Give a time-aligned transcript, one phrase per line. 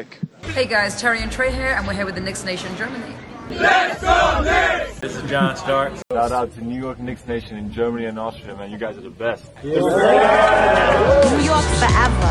[0.00, 0.18] Nick.
[0.54, 3.14] Hey guys, Terry and Trey here, and we're here with the Knicks Nation Germany.
[3.50, 4.98] Let's go Knicks!
[4.98, 5.92] This is John Stark.
[6.10, 8.70] Shout out to New York Knicks Nation in Germany and Austria, man.
[8.70, 9.44] You guys are the best.
[9.62, 9.84] New York
[11.82, 12.30] forever.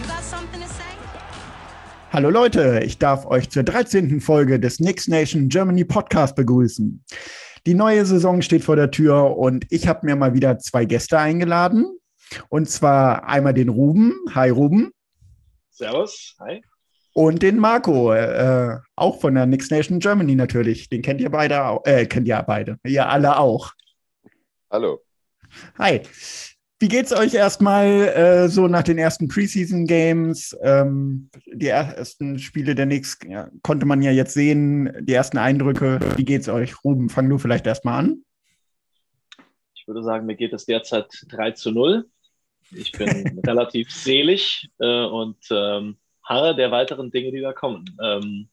[0.00, 0.82] You got something to say?
[2.10, 4.20] Hallo Leute, ich darf euch zur 13.
[4.20, 7.04] Folge des Knicks Nation Germany Podcast begrüßen.
[7.66, 11.20] Die neue Saison steht vor der Tür und ich habe mir mal wieder zwei Gäste
[11.20, 11.98] eingeladen.
[12.48, 14.14] Und zwar einmal den Ruben.
[14.34, 14.92] Hi Ruben.
[15.70, 16.36] Servus.
[16.40, 16.62] Hi.
[17.14, 20.88] Und den Marco, äh, auch von der Knicks Nation Germany natürlich.
[20.88, 21.80] Den kennt ihr beide.
[21.84, 22.78] Äh, kennt ihr beide.
[22.84, 23.72] Ihr alle auch.
[24.68, 25.00] Hallo.
[25.78, 26.00] Hi.
[26.80, 30.56] Wie geht's euch erstmal äh, so nach den ersten Preseason Games?
[30.60, 36.00] Ähm, die ersten Spiele der Knicks ja, konnte man ja jetzt sehen, die ersten Eindrücke.
[36.16, 36.84] Wie geht's euch?
[36.84, 38.24] Ruben, fang du vielleicht erstmal an.
[39.76, 42.06] Ich würde sagen, mir geht es derzeit 3 zu 0.
[42.70, 47.84] Ich bin relativ selig äh, und ähm, harre der weiteren Dinge, die da kommen.
[48.02, 48.48] Ähm,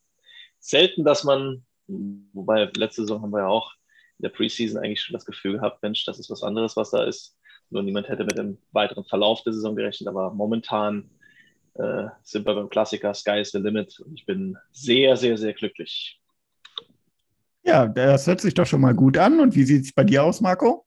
[0.60, 3.74] selten, dass man, wobei letzte Saison haben wir ja auch
[4.20, 7.04] in der Preseason eigentlich schon das Gefühl gehabt, Mensch, das ist was anderes, was da
[7.04, 7.38] ist.
[7.70, 11.10] Nur niemand hätte mit dem weiteren Verlauf der Saison gerechnet, aber momentan
[11.76, 15.54] äh, sind wir beim Klassiker Sky is the Limit und ich bin sehr, sehr, sehr
[15.54, 16.22] glücklich.
[17.64, 19.40] Ja, das hört sich doch schon mal gut an.
[19.40, 20.86] Und wie sieht es bei dir aus, Marco?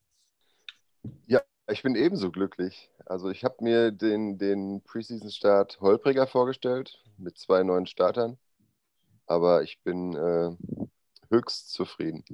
[1.27, 2.91] Ja, ich bin ebenso glücklich.
[3.07, 8.39] Also ich habe mir den, den Preseason-Start holpriger vorgestellt mit zwei neuen Startern,
[9.27, 10.51] aber ich bin äh,
[11.31, 12.25] höchst zufrieden.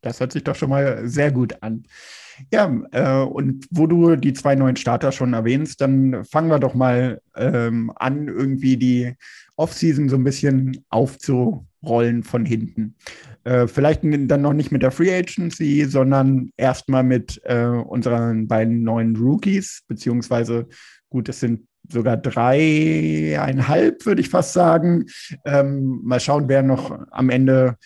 [0.00, 1.84] Das hört sich doch schon mal sehr gut an.
[2.52, 6.74] Ja, äh, und wo du die zwei neuen Starter schon erwähnst, dann fangen wir doch
[6.74, 9.14] mal ähm, an, irgendwie die
[9.56, 12.94] Offseason so ein bisschen aufzurollen von hinten.
[13.44, 18.82] Äh, vielleicht dann noch nicht mit der Free Agency, sondern erstmal mit äh, unseren beiden
[18.82, 20.66] neuen Rookies, beziehungsweise
[21.10, 25.06] gut, es sind sogar dreieinhalb, würde ich fast sagen.
[25.44, 27.76] Ähm, mal schauen, wer noch am Ende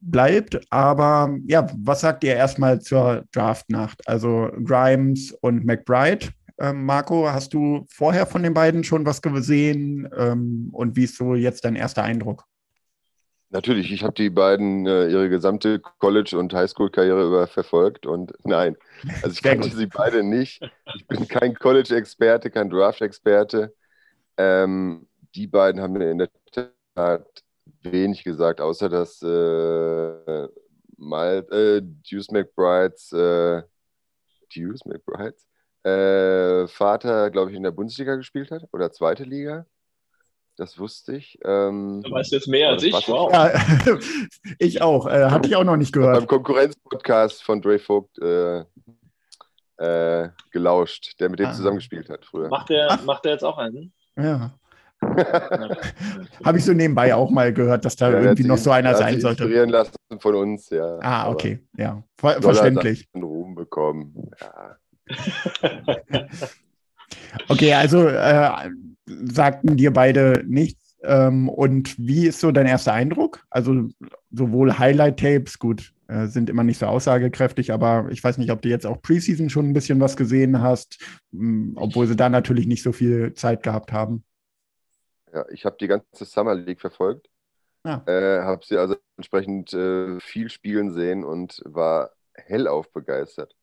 [0.00, 0.60] bleibt.
[0.70, 4.06] Aber ja, was sagt ihr erstmal zur Draftnacht?
[4.06, 6.28] Also Grimes und McBride.
[6.58, 10.08] Ähm, Marco, hast du vorher von den beiden schon was gesehen?
[10.16, 12.44] Ähm, und wie ist so jetzt dein erster Eindruck?
[13.52, 18.76] Natürlich, ich habe die beiden äh, ihre gesamte College- und Highschool-Karriere über verfolgt und nein,
[19.22, 20.62] also ich kannte sie beide nicht.
[20.94, 23.74] Ich bin kein College-Experte, kein Draft-Experte.
[24.36, 26.30] Ähm, die beiden haben mir in der
[26.94, 27.26] Tat
[27.82, 30.48] wenig gesagt, außer dass äh,
[30.96, 33.62] mal äh, Deuce McBrides, äh,
[34.54, 35.46] Deuce McBrides
[35.82, 39.66] äh, Vater, glaube ich, in der Bundesliga gespielt hat oder zweite Liga.
[40.56, 41.38] Das wusste ich.
[41.44, 42.92] Ähm, du weißt jetzt mehr als ich.
[42.92, 43.32] Wow.
[43.32, 43.52] Ja,
[44.58, 45.06] ich auch.
[45.06, 46.18] Äh, hatte ich auch noch nicht gehört.
[46.18, 48.64] Beim Konkurrenzpodcast von Dre Vogt äh,
[49.78, 51.52] äh, gelauscht, der mit dem ah.
[51.52, 52.48] zusammengespielt hat früher.
[52.48, 53.92] Macht der, macht der jetzt auch einen?
[54.16, 54.52] Ja.
[56.44, 59.18] Habe ich so nebenbei auch mal gehört, dass da ja, irgendwie noch so einer sein
[59.18, 59.44] sollte.
[59.44, 60.98] Inspirieren lassen von uns, ja.
[61.00, 62.02] Ah, okay, ja.
[62.18, 63.08] Ver verständlich.
[63.14, 64.76] Ruhm bekommen, ja.
[67.48, 68.70] okay, also äh,
[69.24, 70.96] sagten dir beide nichts.
[71.02, 73.44] Ähm, und wie ist so dein erster Eindruck?
[73.48, 73.88] Also
[74.30, 78.68] sowohl Highlight-Tapes, gut, äh, sind immer nicht so aussagekräftig, aber ich weiß nicht, ob du
[78.68, 80.98] jetzt auch Preseason schon ein bisschen was gesehen hast,
[81.30, 84.24] mh, hm, obwohl sie da natürlich nicht so viel Zeit gehabt haben.
[85.32, 87.28] Ja, ich habe die ganze Summer League verfolgt.
[87.84, 88.02] Ja.
[88.06, 93.54] Äh, habe sie also entsprechend äh, viel spielen sehen und war hellauf begeistert.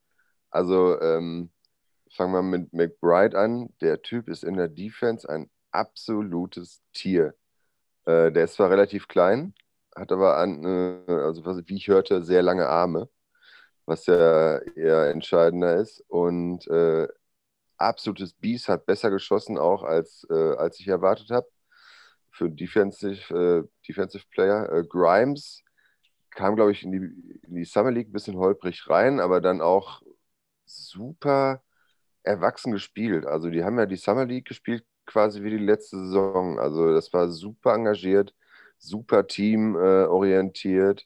[0.50, 1.52] Also ähm,
[2.18, 3.74] fangen wir mit McBride an.
[3.82, 7.36] Der Typ ist in der Defense ein absolutes Tier.
[8.06, 9.54] Äh, der ist zwar relativ klein,
[9.96, 13.10] hat aber, an, äh, also wie ich hörte, sehr lange Arme,
[13.86, 16.04] was ja eher entscheidender ist.
[16.10, 17.08] Und äh,
[17.78, 21.48] absolutes Biest, hat besser geschossen auch, als, äh, als ich erwartet habe
[22.32, 24.72] für Defensive, äh, Defensive Player.
[24.72, 25.64] Äh, Grimes
[26.32, 29.62] kam, glaube ich, in die, in die Summer League ein bisschen holprig rein, aber dann
[29.62, 30.02] auch
[30.66, 31.64] super
[32.28, 33.26] erwachsen gespielt.
[33.26, 36.60] Also die haben ja die Summer League gespielt, quasi wie die letzte Saison.
[36.60, 38.34] Also das war super engagiert,
[38.78, 41.06] super teamorientiert.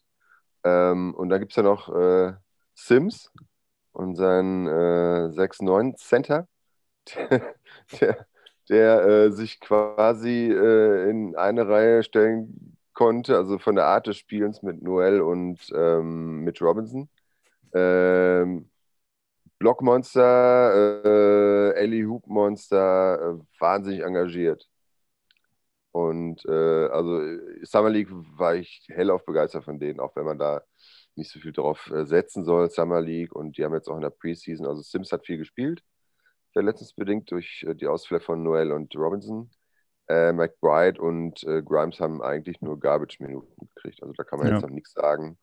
[0.63, 2.33] Äh, ähm, und dann gibt es ja noch äh,
[2.75, 3.31] Sims
[3.94, 6.47] und sein äh, 6-9 Center,
[7.15, 7.56] der,
[8.01, 8.27] der
[8.71, 14.17] der äh, sich quasi äh, in eine Reihe stellen konnte, also von der Art des
[14.17, 17.09] Spielens mit Noel und ähm, mit Robinson.
[17.74, 18.70] Ähm,
[19.62, 24.68] Blockmonster, äh, Ellie Hoop Monster, äh, wahnsinnig engagiert.
[25.92, 27.22] Und äh, also
[27.63, 30.63] Summer League war ich hellauf begeistert von denen, auch wenn man da
[31.16, 33.36] nicht so viel drauf äh, setzen soll, Summer League.
[33.36, 35.84] Und die haben jetzt auch in der Preseason, also Sims hat viel gespielt.
[36.54, 39.52] verletzungsbedingt durch äh, die Ausfälle von Noel und Robinson.
[40.08, 44.02] Äh, McBride und äh, Grimes haben eigentlich nur Garbage-Minuten gekriegt.
[44.02, 44.56] Also da kann man ja.
[44.56, 45.38] jetzt noch nichts sagen.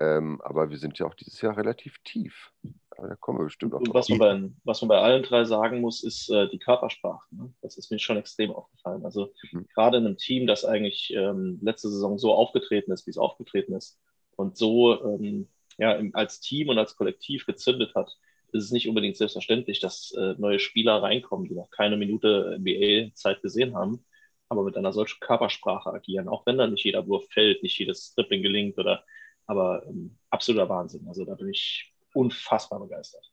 [0.00, 2.52] Ähm, aber wir sind ja auch dieses Jahr relativ tief.
[2.98, 5.80] Aber da kommen wir bestimmt noch was man, bei, was man bei allen drei sagen
[5.80, 7.24] muss, ist äh, die Körpersprache.
[7.30, 7.54] Ne?
[7.62, 9.04] Das ist mir schon extrem aufgefallen.
[9.04, 9.68] Also mhm.
[9.72, 13.74] gerade in einem Team, das eigentlich ähm, letzte Saison so aufgetreten ist, wie es aufgetreten
[13.74, 14.00] ist
[14.34, 15.48] und so ähm,
[15.78, 18.16] ja, im, als Team und als Kollektiv gezündet hat,
[18.50, 23.42] ist es nicht unbedingt selbstverständlich, dass äh, neue Spieler reinkommen, die noch keine Minute NBA-Zeit
[23.42, 24.04] gesehen haben,
[24.48, 28.12] aber mit einer solchen Körpersprache agieren, auch wenn dann nicht jeder Wurf fällt, nicht jedes
[28.16, 29.04] Dribbling gelingt oder
[29.46, 31.06] aber ähm, absoluter Wahnsinn.
[31.06, 33.24] Also da bin ich unfassbar begeistert.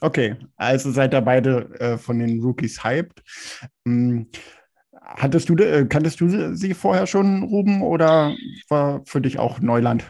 [0.00, 3.22] Okay, also seid ihr beide äh, von den Rookies hyped.
[3.84, 4.30] Hm,
[4.92, 8.34] hattest du, äh, kanntest du sie vorher schon, Ruben, oder
[8.68, 10.04] war für dich auch Neuland?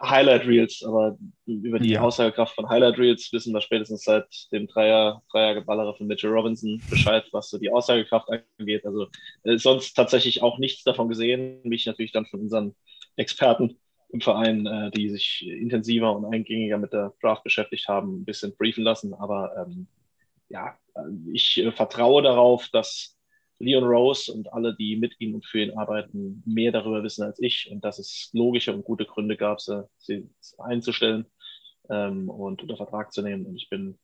[0.00, 1.16] Highlight Reels, aber
[1.46, 2.02] über die ja.
[2.02, 7.24] Aussagekraft von Highlight Reels wissen wir spätestens seit dem Dreier, Dreiergeballere von Mitchell Robinson Bescheid,
[7.32, 8.28] was so die Aussagekraft
[8.58, 8.84] angeht.
[8.84, 9.06] Also
[9.44, 12.74] äh, sonst tatsächlich auch nichts davon gesehen, mich natürlich dann von unseren
[13.16, 13.78] Experten
[14.08, 18.56] im Verein, äh, die sich intensiver und eingängiger mit der Draft beschäftigt haben, ein bisschen
[18.56, 19.14] briefen lassen.
[19.14, 19.88] Aber ähm,
[20.48, 20.78] ja,
[21.32, 23.16] ich äh, vertraue darauf, dass
[23.58, 27.40] Leon Rose und alle, die mit ihm und für ihn arbeiten, mehr darüber wissen als
[27.40, 31.26] ich und dass es logische und gute Gründe gab, sie, sie einzustellen
[31.88, 33.46] ähm, und unter Vertrag zu nehmen.
[33.46, 33.98] Und ich bin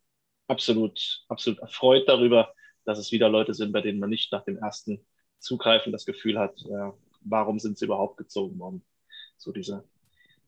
[0.49, 2.55] absolut, absolut erfreut darüber,
[2.85, 5.05] dass es wieder Leute sind, bei denen man nicht nach dem ersten
[5.39, 8.85] Zugreifen das Gefühl hat, äh, warum sind sie überhaupt gezogen worden.
[9.37, 9.85] So diese,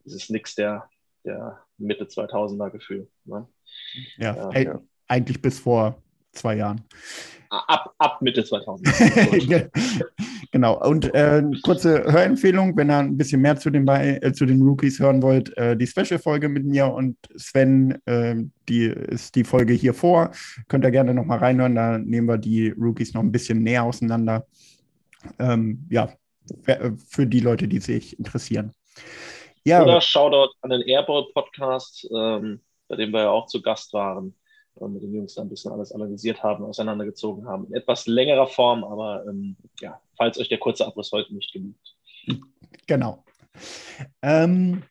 [0.05, 0.89] dieses Nix der,
[1.25, 3.07] der Mitte 2000er Gefühl.
[3.25, 3.47] Ne?
[4.17, 6.81] Ja, ja, ja, eigentlich bis vor zwei Jahren.
[7.49, 8.87] Ab, ab Mitte 2000.
[10.51, 10.85] genau.
[10.85, 14.99] Und äh, kurze Hörempfehlung, wenn ihr ein bisschen mehr zu den, äh, zu den Rookies
[14.99, 18.35] hören wollt, äh, die Special-Folge mit mir und Sven, äh,
[18.67, 20.31] die ist die Folge hier vor.
[20.67, 24.45] Könnt ihr gerne nochmal reinhören, da nehmen wir die Rookies noch ein bisschen näher auseinander.
[25.39, 26.09] Ähm, ja,
[27.07, 28.71] für die Leute, die sich interessieren.
[29.65, 29.83] Ja.
[29.83, 34.35] Oder Shoutout an den Airball-Podcast, ähm, bei dem wir ja auch zu Gast waren
[34.75, 37.65] und mit den Jungs ein bisschen alles analysiert haben, auseinandergezogen haben.
[37.67, 41.95] In etwas längerer Form, aber ähm, ja, falls euch der kurze Abriss heute nicht genügt.
[42.87, 43.23] Genau.
[44.21, 44.83] Ähm,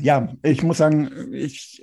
[0.00, 1.82] ja, ich muss sagen, ich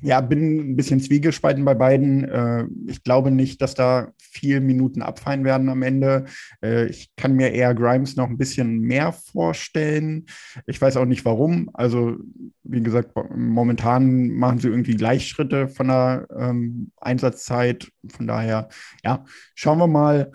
[0.00, 2.24] ja, bin ein bisschen zwiegespalten bei beiden.
[2.24, 6.24] Äh, ich glaube nicht, dass da viel Minuten abfallen werden am Ende.
[6.62, 10.26] Äh, ich kann mir eher Grimes noch ein bisschen mehr vorstellen.
[10.66, 11.70] Ich weiß auch nicht warum.
[11.74, 12.16] Also,
[12.64, 17.90] wie gesagt, momentan machen sie irgendwie Gleichschritte von der ähm, Einsatzzeit.
[18.08, 18.68] Von daher,
[19.04, 19.24] ja,
[19.54, 20.32] schauen wir mal.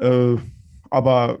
[0.00, 0.36] Äh,
[0.90, 1.40] aber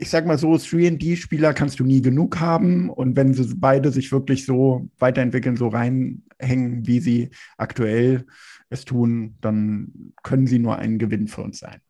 [0.00, 2.88] ich sag mal so, 3D-Spieler kannst du nie genug haben.
[2.88, 8.24] Und wenn sie beide sich wirklich so weiterentwickeln, so reinhängen, wie sie aktuell
[8.70, 11.80] es tun, dann können sie nur ein Gewinn für uns sein.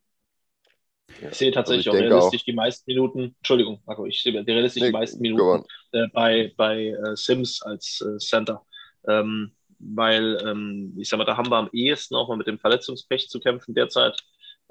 [1.30, 2.44] Ich sehe tatsächlich also ich auch realistisch auch.
[2.44, 6.86] die meisten Minuten, Entschuldigung, Marco, ich sehe realistisch nee, die meisten Minuten äh, bei, bei
[6.86, 8.64] äh, Sims als äh, Center.
[9.06, 12.58] Ähm, weil, ähm, ich sag mal, da haben wir am ehesten auch mal mit dem
[12.58, 14.16] Verletzungspech zu kämpfen derzeit.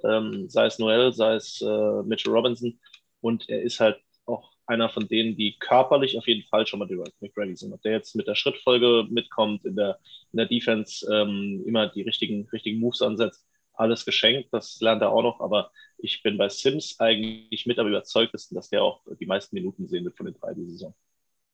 [0.04, 2.80] Ähm, sei es Noel, sei es äh, Mitchell Robinson.
[3.22, 6.88] Und er ist halt auch einer von denen, die körperlich auf jeden Fall schon mal
[6.88, 7.74] direkt ready sind.
[7.74, 10.00] Ob der jetzt mit der Schrittfolge mitkommt, in der,
[10.34, 15.12] in der Defense ähm, immer die richtigen, richtigen Moves ansetzt, alles geschenkt, das lernt er
[15.12, 15.40] auch noch.
[15.40, 19.88] Aber ich bin bei Sims eigentlich mit am überzeugtesten, dass der auch die meisten Minuten
[19.88, 20.94] sehen wird von den drei die Saison.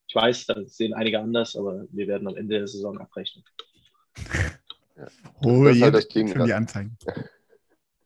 [0.08, 3.44] Ich weiß, da sehen einige anders, aber wir werden am Ende der Saison abrechnen.
[4.98, 5.08] Ja.
[5.44, 6.46] Oh, das ist halt das Ding.
[6.46, 6.98] Die Anzeigen.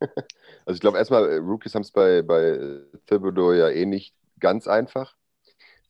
[0.66, 4.68] Also ich glaube erstmal, äh, Rookies haben es bei, bei Thibodeau ja eh nicht ganz
[4.68, 5.16] einfach.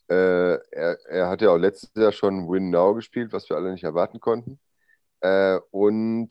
[0.09, 3.71] Äh, er, er hat ja auch letztes Jahr schon Win Now gespielt, was wir alle
[3.71, 4.59] nicht erwarten konnten.
[5.21, 6.29] Äh, und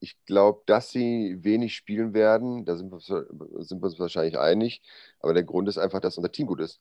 [0.00, 4.82] ich glaube, dass sie wenig spielen werden, da sind wir, sind wir uns wahrscheinlich einig.
[5.20, 6.80] Aber der Grund ist einfach, dass unser Team gut ist.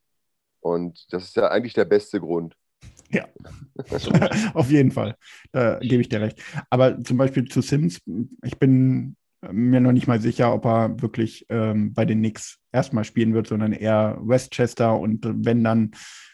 [0.62, 2.56] Und das ist ja eigentlich der beste Grund.
[3.10, 3.28] Ja,
[4.54, 5.16] auf jeden Fall.
[5.52, 6.42] Da gebe ich dir recht.
[6.70, 8.02] Aber zum Beispiel zu Sims,
[8.44, 9.16] ich bin
[9.52, 13.48] mir noch nicht mal sicher, ob er wirklich ähm, bei den Knicks erstmal spielen wird,
[13.48, 15.92] sondern eher Westchester und wenn dann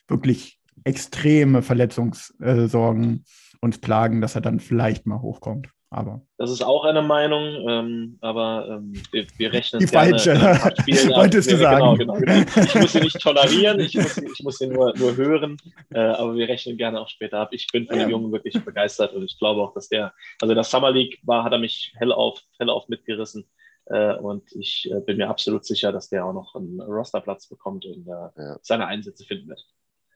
[0.08, 3.26] wirklich extreme Verletzungssorgen
[3.62, 5.70] uns plagen, dass er dann vielleicht mal hochkommt.
[5.94, 10.34] Aber das ist auch eine Meinung, ähm, aber ähm, wir, wir, rechnen Die falsche,
[11.16, 12.00] wolltest du sagen.
[12.00, 12.66] Genau, genau, genau.
[12.66, 15.56] Ich muss sie nicht tolerieren, ich muss, ich muss sie nur, nur hören,
[15.92, 17.50] äh, aber wir rechnen gerne auch später ab.
[17.52, 20.56] Ich bin von dem Jungen wirklich begeistert und ich glaube auch, dass der, also in
[20.56, 23.46] der Summer League war, hat er mich hellauf, hellauf mitgerissen.
[23.86, 27.86] Äh, und ich äh, bin mir absolut sicher, dass der auch noch einen Rosterplatz bekommt
[27.86, 28.58] und äh, ja.
[28.64, 29.64] seine Einsätze finden wird.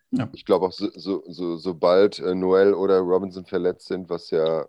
[0.09, 0.27] Ja.
[0.33, 4.65] Ich glaube auch, so, so, so, sobald äh, Noel oder Robinson verletzt sind, was ja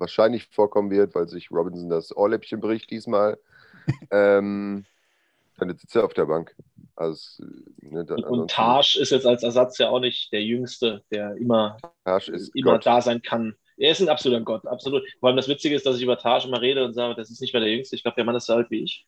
[0.00, 3.38] wahrscheinlich vorkommen wird, weil sich Robinson das Ohrläppchen bricht diesmal.
[4.10, 4.84] ähm,
[5.58, 6.54] dann sitzt er auf der Bank.
[6.96, 7.44] Also,
[7.80, 11.78] ne, und, und Tarsch ist jetzt als Ersatz ja auch nicht der Jüngste, der immer,
[12.54, 13.54] immer da sein kann.
[13.76, 15.02] Er ist ein absoluter Gott, absolut.
[15.18, 17.40] Vor allem das Witzige ist, dass ich über Tarsch immer rede und sage, das ist
[17.40, 17.96] nicht mehr der Jüngste.
[17.96, 19.06] Ich glaube, der Mann ist so alt wie ich.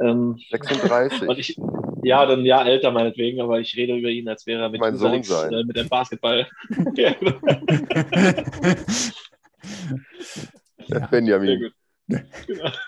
[0.00, 1.28] Ähm, 36.
[1.28, 1.56] Und ich,
[2.02, 4.80] ja, dann ein Jahr älter meinetwegen, aber ich rede über ihn, als wäre er mit,
[4.80, 5.52] mein Sohn sein.
[5.52, 6.46] Äh, mit dem Basketball.
[10.86, 11.06] ja.
[11.10, 11.72] Benjamin.
[12.08, 12.70] Genau.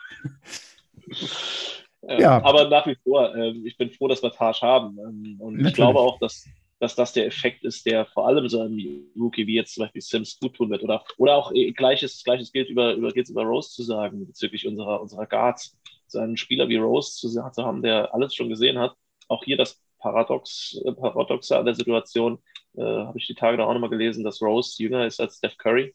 [2.03, 2.43] Ja.
[2.43, 4.99] Aber nach wie vor, äh, ich bin froh, dass wir Taj haben.
[4.99, 5.69] Ähm, und Natürlich.
[5.69, 6.49] ich glaube auch, dass,
[6.81, 10.03] dass das der Effekt ist, der vor allem so einem Rookie wie jetzt zum Beispiel
[10.03, 10.83] Sims gut tun wird.
[10.83, 14.67] Oder, oder auch äh, gleiches, gleiches gilt über, über, gilt über Rose zu sagen, bezüglich
[14.67, 15.79] unserer, unserer Guards.
[16.09, 18.95] So einen Spieler wie Rose zu, zu haben, der alles schon gesehen hat.
[19.29, 22.39] Auch hier das Paradox, äh, Paradoxe an der Situation,
[22.77, 25.57] äh, habe ich die Tage da auch nochmal gelesen, dass Rose jünger ist als Steph
[25.57, 25.95] Curry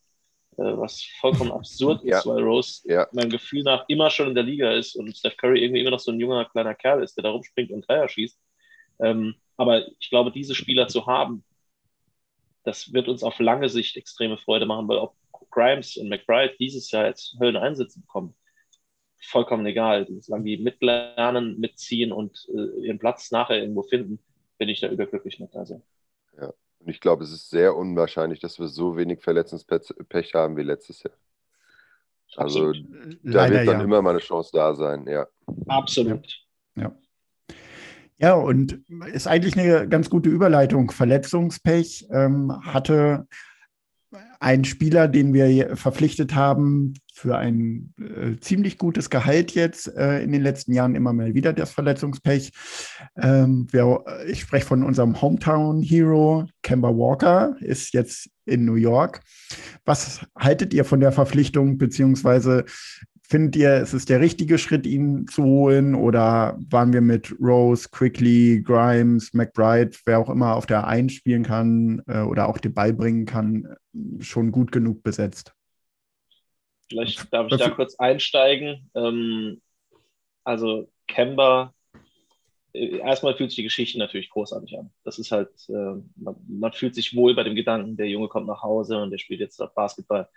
[0.57, 3.07] was vollkommen absurd ist, weil Rose ja.
[3.11, 5.99] meinem Gefühl nach immer schon in der Liga ist und Steph Curry irgendwie immer noch
[5.99, 8.39] so ein junger kleiner Kerl ist, der da rumspringt und Dreier schießt.
[8.99, 11.43] Ähm, aber ich glaube, diese Spieler zu haben,
[12.63, 15.15] das wird uns auf lange Sicht extreme Freude machen, weil ob
[15.51, 18.35] Grimes und McBride dieses Jahr jetzt Hölleneinsätze bekommen,
[19.19, 20.07] vollkommen egal.
[20.19, 24.19] Solange die mitlernen, mitziehen und äh, ihren Platz nachher irgendwo finden,
[24.57, 25.55] bin ich da überglücklich mit.
[25.55, 25.81] Also.
[26.87, 31.03] Und ich glaube, es ist sehr unwahrscheinlich, dass wir so wenig Verletzungspech haben wie letztes
[31.03, 31.13] Jahr.
[32.37, 33.19] Also Absolut.
[33.23, 33.83] da Leider, wird dann ja.
[33.83, 35.27] immer mal eine Chance da sein, ja.
[35.67, 36.25] Absolut.
[36.75, 36.95] Ja.
[38.19, 38.81] Ja, und
[39.13, 40.89] ist eigentlich eine ganz gute Überleitung.
[40.89, 43.27] Verletzungspech ähm, hatte
[44.39, 50.31] ein Spieler, den wir verpflichtet haben für ein äh, ziemlich gutes Gehalt jetzt äh, in
[50.31, 52.51] den letzten Jahren immer mal wieder das Verletzungspech.
[53.17, 59.21] Ähm, wir, ich spreche von unserem Hometown Hero, Kemba Walker, ist jetzt in New York.
[59.83, 62.65] Was haltet ihr von der Verpflichtung, beziehungsweise
[63.29, 65.95] Findet ihr, es ist der richtige Schritt, ihn zu holen?
[65.95, 71.43] Oder waren wir mit Rose, Quickly, Grimes, McBride, wer auch immer auf der Eins spielen
[71.43, 73.67] kann äh, oder auch den Ball bringen kann,
[74.19, 75.53] schon gut genug besetzt?
[76.89, 78.89] Vielleicht darf ich da kurz einsteigen.
[78.95, 79.61] Ähm,
[80.45, 81.73] also Kemba
[82.77, 84.91] erstmal fühlt sich die Geschichte natürlich großartig an.
[85.03, 88.47] Das ist halt, äh, man, man, fühlt sich wohl bei dem Gedanken, der Junge kommt
[88.47, 90.29] nach Hause und der spielt jetzt Basketball.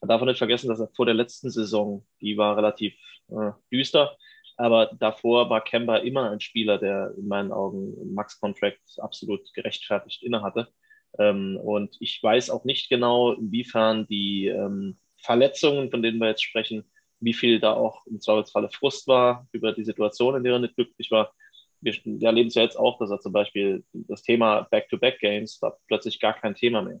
[0.00, 2.94] Man darf auch nicht vergessen, dass er vor der letzten Saison, die war relativ
[3.28, 4.16] äh, düster,
[4.56, 10.68] aber davor war Kemba immer ein Spieler, der in meinen Augen Max-Contract absolut gerechtfertigt innehatte.
[11.18, 16.42] Ähm, und ich weiß auch nicht genau, inwiefern die ähm, Verletzungen, von denen wir jetzt
[16.42, 16.84] sprechen,
[17.20, 20.76] wie viel da auch im Zweifelsfalle Frust war über die Situation, in der er nicht
[20.76, 21.32] glücklich war
[21.80, 26.20] wir erleben es ja jetzt auch, dass er zum Beispiel das Thema Back-to-Back-Games war plötzlich
[26.20, 27.00] gar kein Thema mehr.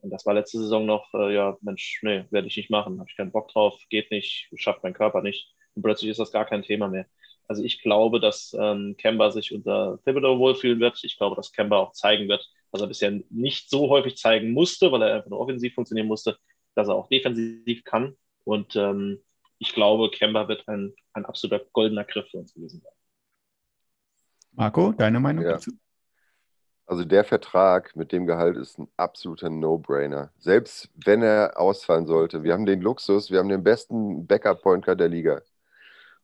[0.00, 3.08] Und das war letzte Saison noch, äh, ja, Mensch, nee, werde ich nicht machen, habe
[3.10, 5.52] ich keinen Bock drauf, geht nicht, schafft mein Körper nicht.
[5.74, 7.06] Und plötzlich ist das gar kein Thema mehr.
[7.48, 11.02] Also ich glaube, dass ähm, Kemba sich unter Thibodeau wohlfühlen wird.
[11.02, 14.92] Ich glaube, dass Kemba auch zeigen wird, was er bisher nicht so häufig zeigen musste,
[14.92, 16.36] weil er einfach nur offensiv funktionieren musste,
[16.74, 18.16] dass er auch defensiv kann.
[18.44, 19.22] Und ähm,
[19.58, 22.97] ich glaube, Kemba wird ein, ein absoluter goldener Griff für uns gewesen sein.
[24.58, 25.52] Marco, deine Meinung ja.
[25.52, 25.70] dazu?
[26.84, 30.32] Also der Vertrag mit dem Gehalt ist ein absoluter No-Brainer.
[30.38, 32.42] Selbst wenn er ausfallen sollte.
[32.42, 35.42] Wir haben den Luxus, wir haben den besten Backup-Point Guard der Liga.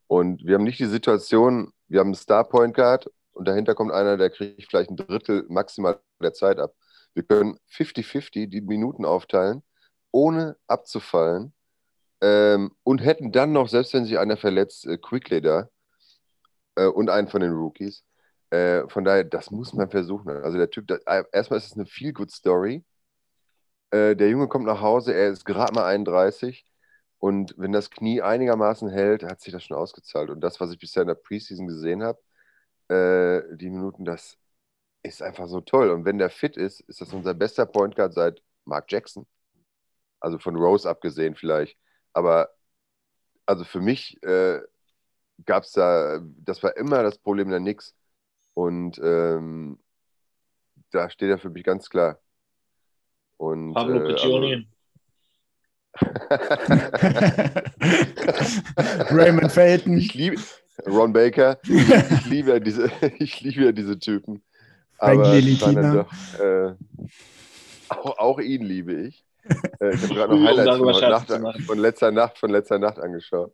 [0.08, 4.16] Und wir haben nicht die Situation, wir haben einen Star-Point Guard und dahinter kommt einer,
[4.16, 6.74] der kriegt vielleicht ein Drittel maximal der Zeit ab.
[7.14, 9.62] Wir können 50-50 die Minuten aufteilen,
[10.10, 11.52] ohne abzufallen.
[12.20, 15.68] Ähm, und hätten dann noch, selbst wenn sich einer verletzt, äh, Quickly da
[16.74, 18.02] äh, und einen von den Rookies.
[18.54, 20.28] Äh, von daher, das muss man versuchen.
[20.30, 22.84] Also der Typ, das, äh, erstmal ist es eine Feel-Good-Story.
[23.90, 26.64] Äh, der Junge kommt nach Hause, er ist gerade mal 31
[27.18, 30.30] und wenn das Knie einigermaßen hält, hat sich das schon ausgezahlt.
[30.30, 32.20] Und das, was ich bisher in der Preseason gesehen habe,
[32.88, 34.36] äh, die Minuten, das
[35.02, 35.90] ist einfach so toll.
[35.90, 39.26] Und wenn der fit ist, ist das unser bester Point Guard seit Mark Jackson.
[40.20, 41.78] Also von Rose abgesehen vielleicht.
[42.12, 42.50] Aber
[43.46, 44.60] also für mich äh,
[45.46, 47.94] gab es da, das war immer das Problem der Nix.
[48.54, 49.78] Und ähm,
[50.90, 52.18] da steht er für mich ganz klar.
[53.36, 54.66] Und, Pablo äh, Piccioni.
[59.10, 59.98] Raymond Felton.
[59.98, 60.40] Ich liebe
[60.86, 61.58] Ron Baker.
[61.64, 64.42] Ich liebe ja diese, ich liebe ja diese Typen.
[64.98, 66.74] Aber doch, äh,
[67.88, 69.24] auch, auch, ihn liebe ich.
[69.80, 73.52] Äh, ich habe gerade noch Highlights von, Nacht, von, letzter Nacht, von letzter Nacht angeschaut.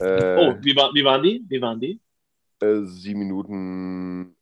[0.00, 1.44] Äh, oh, wie, war, wie waren die?
[1.46, 2.00] Wie waren die?
[2.60, 4.36] Äh, sieben Minuten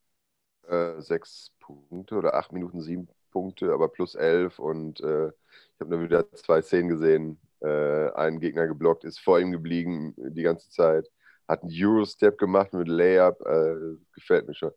[0.68, 5.90] äh, sechs Punkte oder acht Minuten sieben Punkte, aber plus elf und äh, ich habe
[5.90, 7.40] nur wieder zwei Szenen gesehen.
[7.62, 11.08] äh, einen Gegner geblockt, ist vor ihm geblieben die ganze Zeit,
[11.48, 13.76] hat einen Eurostep gemacht mit Layup, äh,
[14.14, 14.72] gefällt mir schon.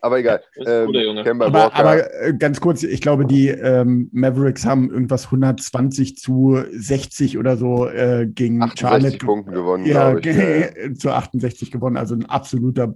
[0.00, 0.42] Aber egal.
[0.56, 6.16] Ähm, guter, aber, aber äh, ganz kurz, ich glaube, die ähm, Mavericks haben irgendwas 120
[6.16, 9.86] zu 60 oder so äh, gegen 68 Charlotte Punkten gewonnen.
[9.86, 11.96] Ja, ich, ja, zu 68 gewonnen.
[11.96, 12.94] Also ein absoluter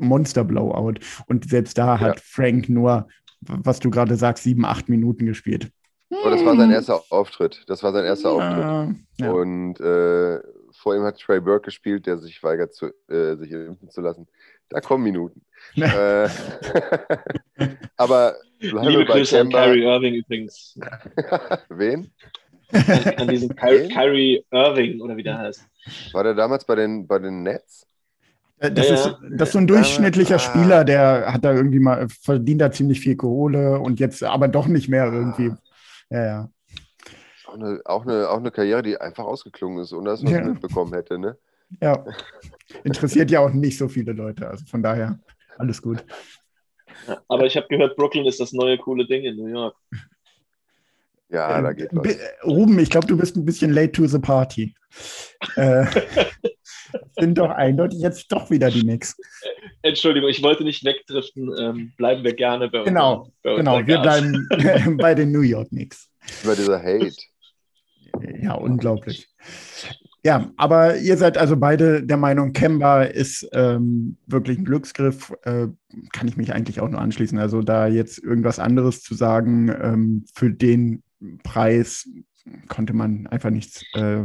[0.00, 0.94] Monster-Blowout.
[1.26, 2.22] Und selbst da hat ja.
[2.24, 3.06] Frank nur,
[3.40, 5.70] was du gerade sagst, sieben, acht Minuten gespielt.
[6.10, 7.62] Aber das war sein erster Auftritt.
[7.68, 8.96] Das war sein erster Auftritt.
[9.18, 9.30] Ja.
[9.30, 10.40] Und äh,
[10.72, 14.26] vor ihm hat Trey Burke gespielt, der sich weigert, zu, äh, sich impfen zu lassen.
[14.70, 15.42] Da kommen Minuten.
[15.76, 16.28] äh,
[17.96, 19.58] aber Liebe Grüße Kemba.
[19.58, 20.78] an Kyrie Irving übrigens.
[21.68, 22.10] Wen?
[22.72, 25.66] An, an diesen Ky Kyrie Irving oder wie der heißt.
[26.12, 27.86] War der damals bei den, bei den Nets?
[28.58, 30.38] Äh, das, ja, ist, das ist so ein durchschnittlicher ah.
[30.38, 34.66] Spieler, der hat da irgendwie mal, verdient da ziemlich viel Kohle und jetzt aber doch
[34.66, 35.52] nicht mehr irgendwie.
[36.10, 36.50] Ja, ja.
[37.46, 40.38] Auch eine, auch eine, auch eine Karriere, die einfach ausgeklungen ist, ohne dass man es
[40.38, 40.44] ja.
[40.44, 41.36] mitbekommen hätte, ne?
[41.80, 42.04] Ja.
[42.84, 44.48] Interessiert ja auch nicht so viele Leute.
[44.48, 45.18] Also von daher,
[45.58, 46.04] alles gut.
[47.28, 49.76] Aber ich habe gehört, Brooklyn ist das neue coole Ding in New York.
[51.28, 52.16] Ja, ähm, da geht was.
[52.44, 54.74] Ruben, ich glaube, du bist ein bisschen late to the party.
[55.56, 55.86] äh,
[57.18, 59.16] sind doch eindeutig jetzt doch wieder die Knicks.
[59.82, 61.54] Entschuldigung, ich wollte nicht wegdriften.
[61.58, 62.88] Ähm, bleiben wir gerne bei uns.
[62.88, 64.48] Genau, bei genau wir bleiben
[64.98, 66.10] bei den New York Knicks.
[66.42, 67.14] Über dieser Hate.
[68.42, 69.28] Ja, unglaublich.
[70.22, 75.32] Ja, aber ihr seid also beide der Meinung, Kemba ist ähm, wirklich ein Glücksgriff.
[75.44, 75.68] Äh,
[76.12, 77.38] kann ich mich eigentlich auch nur anschließen.
[77.38, 81.02] Also da jetzt irgendwas anderes zu sagen, ähm, für den
[81.42, 82.06] Preis
[82.68, 84.24] konnte man einfach nichts äh,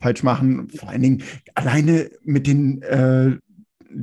[0.00, 0.68] falsch machen.
[0.70, 1.22] Vor allen Dingen
[1.54, 3.36] alleine mit den äh,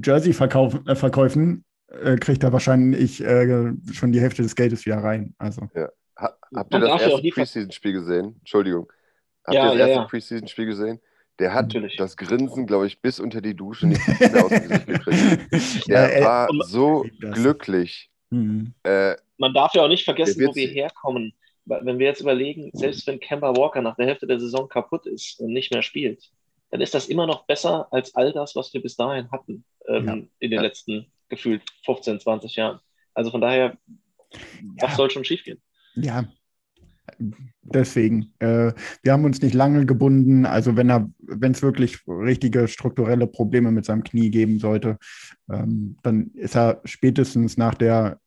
[0.04, 5.34] Jersey-Verkäufen äh, kriegt er wahrscheinlich äh, schon die Hälfte des Geldes wieder rein.
[5.38, 5.70] Also.
[5.76, 5.90] Ja.
[6.18, 8.36] Ha habt ihr das erste Preseason-Spiel gesehen?
[8.40, 8.92] Entschuldigung.
[9.46, 10.08] Habt ja, ihr das erste ja, ja.
[10.08, 11.00] Preseason-Spiel gesehen?
[11.40, 11.98] Der hat Natürlich.
[11.98, 15.88] das Grinsen, glaube ich, bis unter die Dusche nicht mehr aus dem Gesicht gekriegt.
[15.88, 18.10] Der war so glücklich.
[18.30, 18.74] Mhm.
[18.84, 21.34] Äh, Man darf ja auch nicht vergessen, wo wir herkommen.
[21.66, 25.40] Wenn wir jetzt überlegen, selbst wenn Kemba Walker nach der Hälfte der Saison kaputt ist
[25.40, 26.32] und nicht mehr spielt,
[26.72, 30.06] dann ist das immer noch besser als all das, was wir bis dahin hatten ähm,
[30.06, 30.14] ja.
[30.14, 30.62] in den ja.
[30.62, 32.80] letzten gefühlt 15, 20 Jahren.
[33.14, 33.78] Also von daher,
[34.80, 35.62] was soll schon schiefgehen?
[35.96, 36.26] Ja,
[37.74, 38.34] deswegen.
[38.40, 40.46] Äh, wir haben uns nicht lange gebunden.
[40.46, 44.98] Also wenn er, wenn es wirklich richtige strukturelle Probleme mit seinem Knie geben sollte,
[45.52, 48.20] ähm, dann ist er spätestens nach der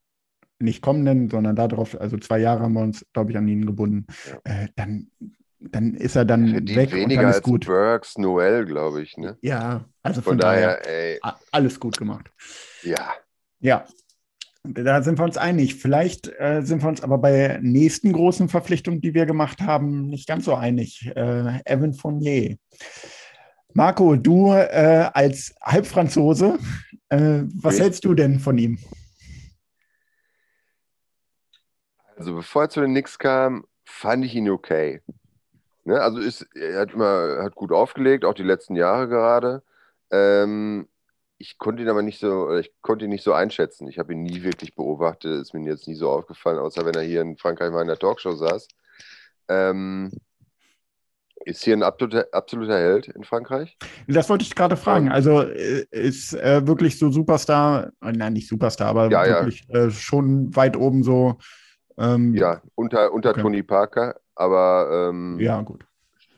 [0.58, 4.06] nicht kommenden, sondern darauf, also zwei Jahre haben wir uns, glaube ich, an ihn gebunden.
[4.44, 5.10] Äh, dann,
[5.58, 7.66] dann ist er dann Verdient weg weniger und dann ist gut.
[7.66, 9.16] Burks, Noel, glaube ich.
[9.16, 9.38] Ne?
[9.40, 12.30] Ja, also von, von daher, daher alles gut gemacht.
[12.82, 13.14] Ja.
[13.62, 13.86] Ja,
[14.64, 15.76] da sind wir uns einig.
[15.76, 20.28] Vielleicht äh, sind wir uns aber bei nächsten großen Verpflichtungen, die wir gemacht haben, nicht
[20.28, 21.10] ganz so einig.
[21.14, 22.56] Äh, Evan Fournier.
[23.72, 26.58] Marco, du äh, als Halbfranzose,
[27.08, 27.84] äh, was okay.
[27.84, 28.78] hältst du denn von ihm?
[32.16, 35.00] Also bevor er zu den Knicks kam, fand ich ihn okay.
[35.84, 36.00] Ne?
[36.00, 39.62] Also ist, er hat immer hat gut aufgelegt, auch die letzten Jahre gerade.
[40.10, 40.86] Ähm,
[41.40, 43.88] ich konnte ihn aber nicht so, ich konnte ihn nicht so einschätzen.
[43.88, 47.00] Ich habe ihn nie wirklich beobachtet, ist mir jetzt nie so aufgefallen, außer wenn er
[47.00, 48.68] hier in Frankreich mal in der Talkshow saß.
[49.48, 50.10] Ähm,
[51.46, 53.78] ist hier ein absoluter, absoluter, Held in Frankreich?
[54.06, 55.10] Das wollte ich gerade fragen.
[55.10, 59.86] Also äh, ist er wirklich so Superstar, äh, nein, nicht Superstar, aber ja, wirklich ja.
[59.86, 61.38] Äh, schon weit oben so.
[61.96, 63.40] Ähm, ja, unter, unter okay.
[63.40, 65.86] Tony Parker, aber ähm, ja, gut.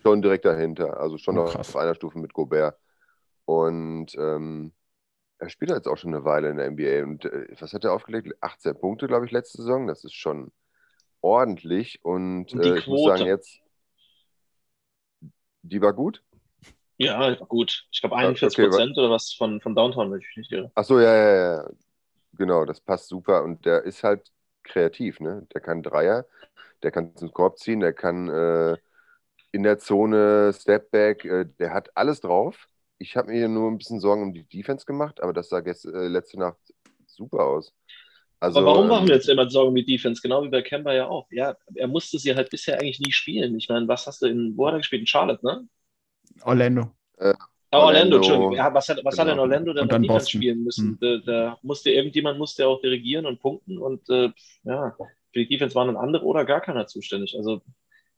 [0.02, 1.00] schon direkt dahinter.
[1.00, 2.76] Also schon oh, auf einer Stufe mit Gobert.
[3.44, 4.72] Und ähm,
[5.42, 7.02] er spielt jetzt auch schon eine Weile in der NBA.
[7.02, 8.33] Und äh, was hat er aufgelegt?
[8.40, 9.88] 18 Punkte, glaube ich, letzte Saison.
[9.88, 10.52] Das ist schon
[11.20, 11.98] ordentlich.
[12.05, 13.61] Und, und äh, ich muss sagen, jetzt.
[15.62, 16.22] Die war gut?
[16.96, 17.87] Ja, gut.
[17.90, 20.70] Ich glaube 41 okay, Prozent oder was von, von Downtown, wenn ich mich nicht irre.
[20.76, 21.70] Achso, ja, ja, ja.
[22.35, 23.42] Genau, das passt super.
[23.42, 24.31] Und der ist halt
[24.62, 25.46] kreativ, ne?
[25.52, 26.24] Der kann Dreier,
[26.85, 28.76] der kann zum Korb ziehen, der kann äh,
[29.50, 32.68] in der Zone Stepback, äh, der hat alles drauf.
[33.02, 35.86] Ich habe mir nur ein bisschen Sorgen um die Defense gemacht, aber das sah gest,
[35.86, 36.58] äh, letzte Nacht
[37.06, 37.74] super aus.
[38.38, 40.22] Also, aber warum machen wir ähm, jetzt immer Sorgen um die Defense?
[40.22, 41.26] Genau wie bei Kemba ja auch.
[41.30, 43.56] Ja, er musste sie halt bisher eigentlich nie spielen.
[43.56, 45.00] Ich meine, was hast du in, wo hat er gespielt?
[45.00, 45.66] In Charlotte, ne?
[46.42, 46.92] Orlando.
[47.18, 47.34] Äh,
[47.72, 48.52] oh, Orlando, Entschuldigung.
[48.54, 49.22] Ja, was hat, was genau.
[49.22, 50.98] hat denn Orlando denn dann Defense spielen müssen?
[51.00, 51.22] Hm.
[51.24, 54.30] Da, da, musste irgendjemand musste auch dirigieren und punkten und äh,
[54.64, 54.96] ja,
[55.32, 57.36] für die Defense waren dann andere oder gar keiner zuständig.
[57.36, 57.62] Also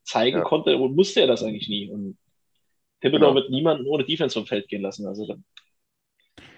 [0.04, 0.44] zeigen ja.
[0.44, 1.90] konnte und musste er das eigentlich nie.
[1.90, 2.18] Und
[3.04, 3.34] Thibodeau genau.
[3.34, 5.06] wird niemanden ohne Defense vom Feld gehen lassen.
[5.06, 5.44] Also dann,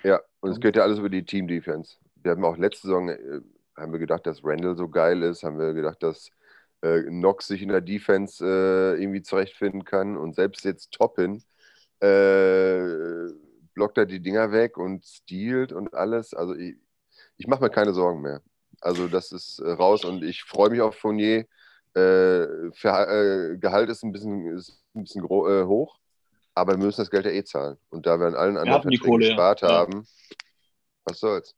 [0.05, 1.97] ja, und es geht ja alles über die Team-Defense.
[2.23, 3.41] Wir haben auch letzte Saison, äh,
[3.77, 6.31] haben wir gedacht, dass Randall so geil ist, haben wir gedacht, dass
[6.83, 11.43] äh, Knox sich in der Defense äh, irgendwie zurechtfinden kann und selbst jetzt Toppin
[12.01, 13.33] äh,
[13.75, 16.35] blockt er die Dinger weg und stiehlt und alles.
[16.35, 16.77] Also ich,
[17.37, 18.43] ich mache mir keine Sorgen mehr.
[18.81, 21.47] Also das ist äh, raus und ich freue mich auf Fournier.
[21.97, 25.99] Äh, äh, Gehalt ist ein bisschen, ist ein bisschen äh, hoch,
[26.57, 27.77] aber wir müssen das Geld ja eh zahlen.
[27.91, 29.69] Und da wir an allen anderen Verträgen gespart ja.
[29.69, 30.07] haben,
[31.05, 31.55] was soll's.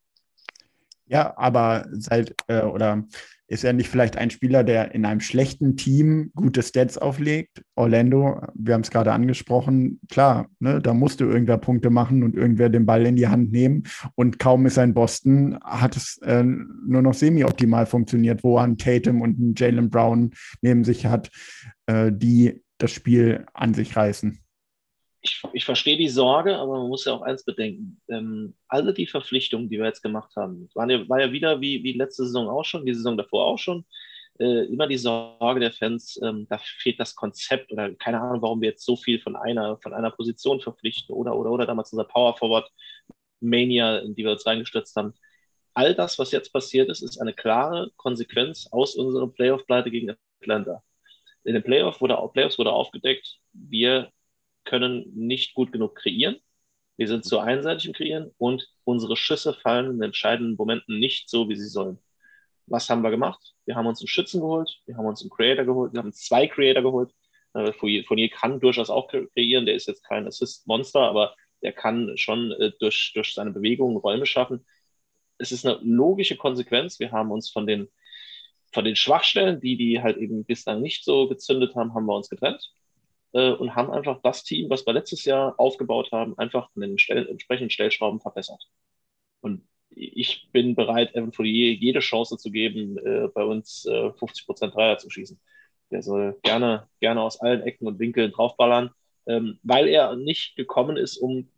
[1.07, 3.05] Ja, aber seit, äh, oder
[3.47, 7.63] ist er nicht vielleicht ein Spieler, der in einem schlechten Team gute Stats auflegt?
[7.77, 12.69] Orlando, wir haben es gerade angesprochen, klar, ne, da musste irgendwer Punkte machen und irgendwer
[12.69, 13.85] den Ball in die Hand nehmen.
[14.17, 18.65] Und kaum ist er in Boston, hat es äh, nur noch semi-optimal funktioniert, wo er
[18.65, 21.31] einen Tatum und einen Jalen Brown neben sich hat,
[21.87, 24.41] äh, die das Spiel an sich reißen
[25.21, 28.01] ich, ich verstehe die Sorge, aber man muss ja auch eins bedenken.
[28.09, 31.83] Ähm, alle die Verpflichtungen, die wir jetzt gemacht haben, waren ja, war ja wieder wie,
[31.83, 33.85] wie letzte Saison auch schon, die Saison davor auch schon,
[34.39, 38.61] äh, immer die Sorge der Fans, ähm, da fehlt das Konzept oder keine Ahnung, warum
[38.61, 42.05] wir jetzt so viel von einer, von einer Position verpflichten oder, oder, oder damals unser
[42.05, 42.71] Power Forward
[43.41, 45.15] Mania, in die wir uns reingestürzt haben.
[45.75, 50.83] All das, was jetzt passiert ist, ist eine klare Konsequenz aus unserer Playoff-Pleite gegen Atlanta.
[51.45, 54.11] In den Playoff wurde, Playoffs wurde aufgedeckt, wir
[54.69, 56.37] können nicht gut genug kreieren.
[56.97, 61.49] Wir sind zu einseitig im Kreieren und unsere Schüsse fallen in entscheidenden Momenten nicht so,
[61.49, 61.99] wie sie sollen.
[62.67, 63.55] Was haben wir gemacht?
[63.65, 66.47] Wir haben uns einen Schützen geholt, wir haben uns einen Creator geholt, wir haben zwei
[66.47, 67.13] Creator geholt.
[67.55, 72.53] Äh, Fournier kann durchaus auch kreieren, der ist jetzt kein Assist-Monster, aber der kann schon
[72.53, 74.67] äh, durch, durch seine Bewegungen Räume schaffen.
[75.39, 76.99] Es ist eine logische Konsequenz.
[77.01, 77.89] Wir haben uns von den,
[78.73, 82.29] von den Schwachstellen, die die halt eben bislang nicht so gezündet haben, haben wir uns
[82.29, 82.73] getrennt
[83.33, 86.99] äh, und haben einfach das Team, was wir letztes Jahr aufgebaut haben, einfach an den
[86.99, 88.63] Stell entsprechenden Stellschrauben verbessert.
[89.41, 94.71] Und ich bin bereit, Evan Fourier jede Chance zu geben, äh, bei uns äh, 50%
[94.71, 95.39] Dreier zu schießen.
[95.91, 98.91] Der soll gerne, gerne aus allen Ecken und Winkeln draufballern,
[99.27, 101.49] ähm, weil er nicht gekommen ist, um,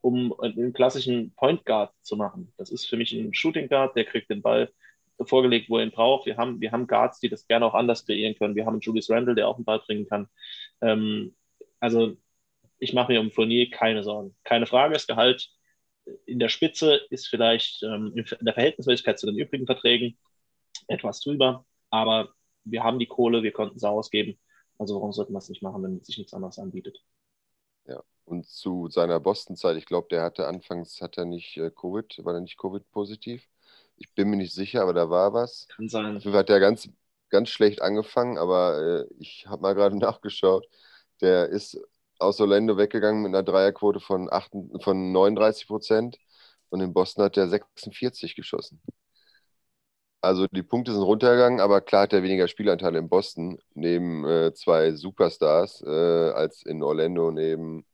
[0.00, 2.52] um einen klassischen Point Guard zu machen.
[2.58, 4.70] Das ist für mich ein Shooting Guard, der kriegt den Ball
[5.26, 6.26] vorgelegt, wo er ihn braucht.
[6.26, 8.54] Wir haben, wir haben Guards, die das gerne auch anders kreieren können.
[8.54, 10.28] Wir haben Julius Randle, der auch einen Ball bringen kann.
[10.80, 11.34] Ähm,
[11.80, 12.16] also
[12.78, 14.36] ich mache mir um Fournier keine Sorgen.
[14.44, 15.50] Keine Frage, das Gehalt
[16.26, 20.18] in der Spitze ist vielleicht ähm, in der Verhältnismäßigkeit zu den übrigen Verträgen
[20.86, 22.32] etwas drüber, aber
[22.64, 24.38] wir haben die Kohle, wir konnten sie ausgeben.
[24.78, 27.02] Also warum sollten wir es nicht machen, wenn sich nichts anderes anbietet?
[27.86, 32.24] Ja, und zu seiner Boston-Zeit, ich glaube, der hatte anfangs, hat er nicht äh, Covid,
[32.24, 33.48] war er nicht Covid-positiv?
[33.96, 35.66] Ich bin mir nicht sicher, aber da war was.
[35.68, 36.14] Kann sein.
[36.14, 36.88] Dafür hat der ganz,
[37.30, 40.66] ganz schlecht angefangen, aber äh, ich habe mal gerade nachgeschaut.
[41.20, 41.78] Der ist
[42.18, 46.18] aus Orlando weggegangen mit einer Dreierquote von, 8, von 39 Prozent
[46.70, 48.80] und in Boston hat er 46 geschossen.
[50.20, 54.52] Also die Punkte sind runtergegangen, aber klar hat er weniger Spielanteile in Boston neben äh,
[54.52, 57.84] zwei Superstars äh, als in Orlando neben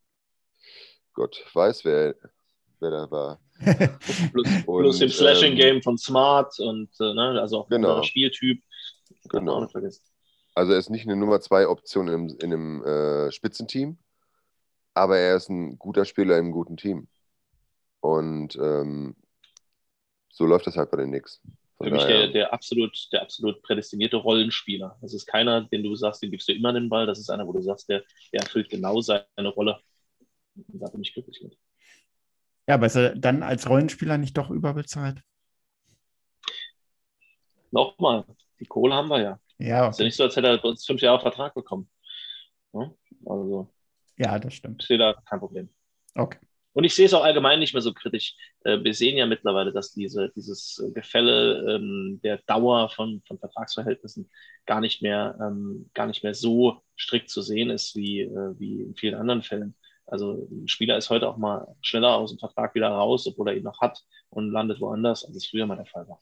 [1.13, 2.15] Gott weiß wer,
[2.81, 3.41] wer da war.
[4.33, 8.03] plus, plus dem Slashing-Game ähm, von Smart und äh, ne, also auch genau.
[8.03, 8.63] Spieltyp.
[9.31, 9.67] Genau.
[10.55, 13.99] Also er ist nicht eine Nummer zwei Option in einem, in einem äh, Spitzenteam,
[14.95, 17.09] aber er ist ein guter Spieler im guten Team.
[18.01, 19.17] Und ähm,
[20.31, 21.41] so läuft das halt bei den Knicks.
[21.77, 24.97] Von Für mich der, der, absolut, der absolut prädestinierte Rollenspieler.
[25.01, 27.07] Das ist keiner, den du sagst, den gibst du immer den Ball.
[27.07, 29.81] Das ist einer, wo du sagst, der, der erfüllt genau seine Rolle.
[30.55, 31.59] Da bin ich glücklich mit.
[32.69, 35.21] Ja, aber ist er dann als Rollenspieler nicht doch überbezahlt?
[37.73, 38.25] Nochmal,
[38.65, 39.39] die Kohle haben wir ja.
[39.59, 39.89] Ja.
[39.89, 41.89] Ist ja nicht so, als hätte er uns fünf Jahre Vertrag bekommen.
[42.73, 42.91] Ja,
[43.27, 43.71] also.
[44.17, 44.83] Ja, das stimmt.
[44.83, 45.69] Ich sehe da kein Problem.
[46.15, 46.39] Okay.
[46.73, 48.35] Und ich sehe es auch allgemein nicht mehr so kritisch.
[48.65, 54.29] Äh, wir sehen ja mittlerweile, dass diese, dieses Gefälle ähm, der Dauer von, von Vertragsverhältnissen
[54.67, 58.83] gar nicht, mehr, ähm, gar nicht mehr so strikt zu sehen ist wie, äh, wie
[58.83, 59.77] in vielen anderen Fällen.
[60.07, 63.57] Also ein Spieler ist heute auch mal schneller aus dem Vertrag wieder raus, obwohl er
[63.57, 66.21] ihn noch hat und landet woanders, als es früher mal der Fall war.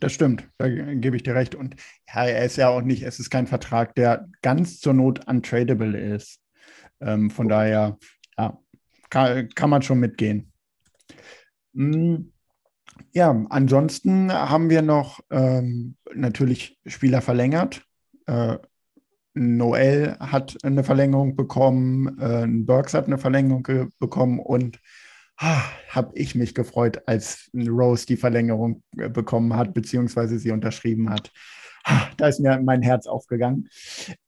[0.00, 1.54] Das stimmt, da gebe ich dir recht.
[1.54, 1.76] Und
[2.12, 5.98] ja, er ist ja auch nicht, es ist kein Vertrag, der ganz zur Not untradable
[5.98, 6.40] ist.
[7.00, 7.98] Ähm, von daher,
[8.36, 8.58] ja,
[9.10, 10.52] kann, kann man schon mitgehen.
[11.74, 12.32] Hm,
[13.12, 17.82] ja, ansonsten haben wir noch ähm, natürlich Spieler verlängert.
[18.26, 18.58] Äh,
[19.34, 24.80] Noel hat eine Verlängerung bekommen, äh, Burks hat eine Verlängerung bekommen und
[25.40, 31.32] habe ich mich gefreut, als Rose die Verlängerung äh, bekommen hat, beziehungsweise sie unterschrieben hat.
[31.84, 33.68] Ah, da ist mir mein Herz aufgegangen.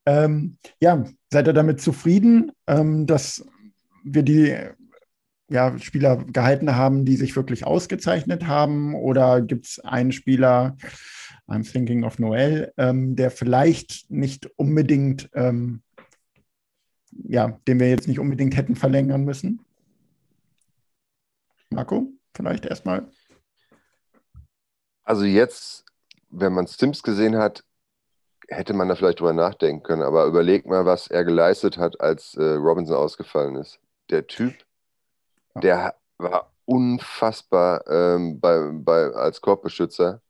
[0.07, 3.45] Ähm, ja, seid ihr damit zufrieden, ähm, dass
[4.05, 4.57] wir die
[5.51, 8.95] ja, Spieler gehalten haben, die sich wirklich ausgezeichnet haben?
[8.95, 10.77] Oder gibt es einen Spieler,
[11.47, 15.83] I'm Thinking of Noel, ähm, der vielleicht nicht unbedingt, ähm,
[17.11, 19.61] ja, den wir jetzt nicht unbedingt hätten verlängern müssen.
[21.73, 23.09] Marco, vielleicht erstmal.
[25.05, 25.85] Also jetzt,
[26.31, 27.65] wenn man Stims gesehen hat,
[28.49, 30.03] hätte man da vielleicht drüber nachdenken können.
[30.03, 33.79] Aber überleg mal, was er geleistet hat, als äh, Robinson ausgefallen ist.
[34.11, 34.55] Der Typ,
[35.55, 40.21] der war unfassbar ähm, bei, bei, als Korbbeschützer.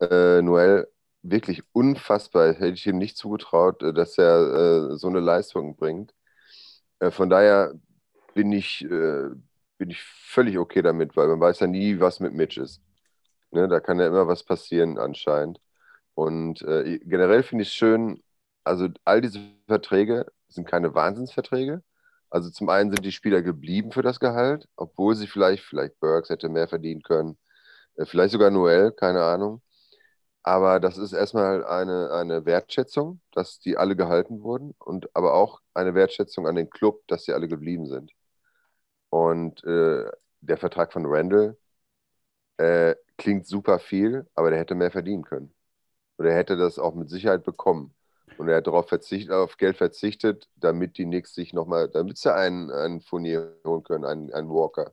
[0.00, 0.88] Äh, Noel,
[1.22, 2.52] wirklich unfassbar.
[2.54, 6.14] Hätte ich ihm nicht zugetraut, äh, dass er äh, so eine Leistung bringt.
[7.00, 7.74] Äh, von daher
[8.34, 9.30] bin ich, äh,
[9.78, 12.82] bin ich völlig okay damit, weil man weiß ja nie, was mit Mitch ist.
[13.52, 15.60] Ne, da kann ja immer was passieren anscheinend.
[16.14, 18.22] Und äh, generell finde ich es schön,
[18.64, 21.82] also all diese Verträge sind keine Wahnsinnsverträge.
[22.30, 26.28] Also zum einen sind die Spieler geblieben für das Gehalt, obwohl sie vielleicht, vielleicht Burks
[26.30, 27.38] hätte mehr verdienen können,
[27.96, 29.62] äh, vielleicht sogar Noel, keine Ahnung.
[30.42, 35.60] Aber das ist erstmal eine, eine Wertschätzung, dass die alle gehalten wurden und aber auch
[35.74, 38.12] eine Wertschätzung an den Club, dass sie alle geblieben sind.
[39.10, 41.56] Und äh, der Vertrag von Randall
[42.58, 45.54] äh, klingt super viel, aber der hätte mehr verdienen können.
[46.18, 47.94] Oder er hätte das auch mit Sicherheit bekommen.
[48.38, 52.34] Und er hat darauf verzichtet, auf Geld verzichtet, damit die Knicks sich nochmal, damit sie
[52.34, 54.92] einen, einen Furnier holen können, einen, einen Walker.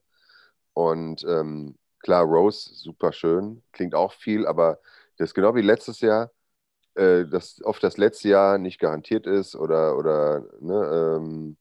[0.73, 4.79] Und ähm, klar, Rose, super schön, klingt auch viel, aber
[5.17, 6.31] das ist genau wie letztes Jahr,
[6.95, 11.57] äh, dass oft das letzte Jahr nicht garantiert ist oder, oder ne, ähm,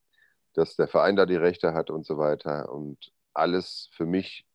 [0.54, 2.72] dass der Verein da die Rechte hat und so weiter.
[2.72, 4.46] Und alles für mich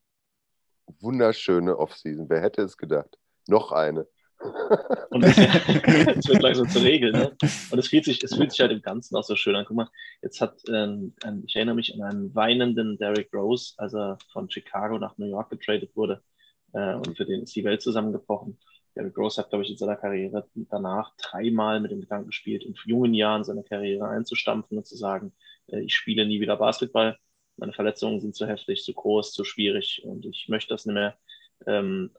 [1.00, 2.30] wunderschöne Offseason.
[2.30, 3.18] Wer hätte es gedacht?
[3.48, 4.08] Noch eine.
[5.10, 5.38] Und es
[6.28, 7.12] wird gleich so zur Regel.
[7.12, 7.36] Ne?
[7.72, 9.66] Und es fühlt, sich, es fühlt sich halt im Ganzen auch so schön an.
[9.68, 9.90] Guck mal,
[10.22, 14.50] jetzt hat, ähm, ein, ich erinnere mich an einen weinenden Derrick Rose, als er von
[14.50, 16.24] Chicago nach New York getradet wurde.
[16.74, 18.58] Äh, und für den ist die Welt zusammengebrochen.
[18.96, 22.76] Derrick Rose hat, glaube ich, in seiner Karriere danach dreimal mit dem Gedanken gespielt, in
[22.86, 25.34] jungen Jahren seine Karriere einzustampfen und zu sagen,
[25.72, 27.18] ich spiele nie wieder Basketball.
[27.58, 31.18] Meine Verletzungen sind zu heftig, zu groß, zu schwierig und ich möchte das nicht mehr.
[31.68, 32.12] Ähm,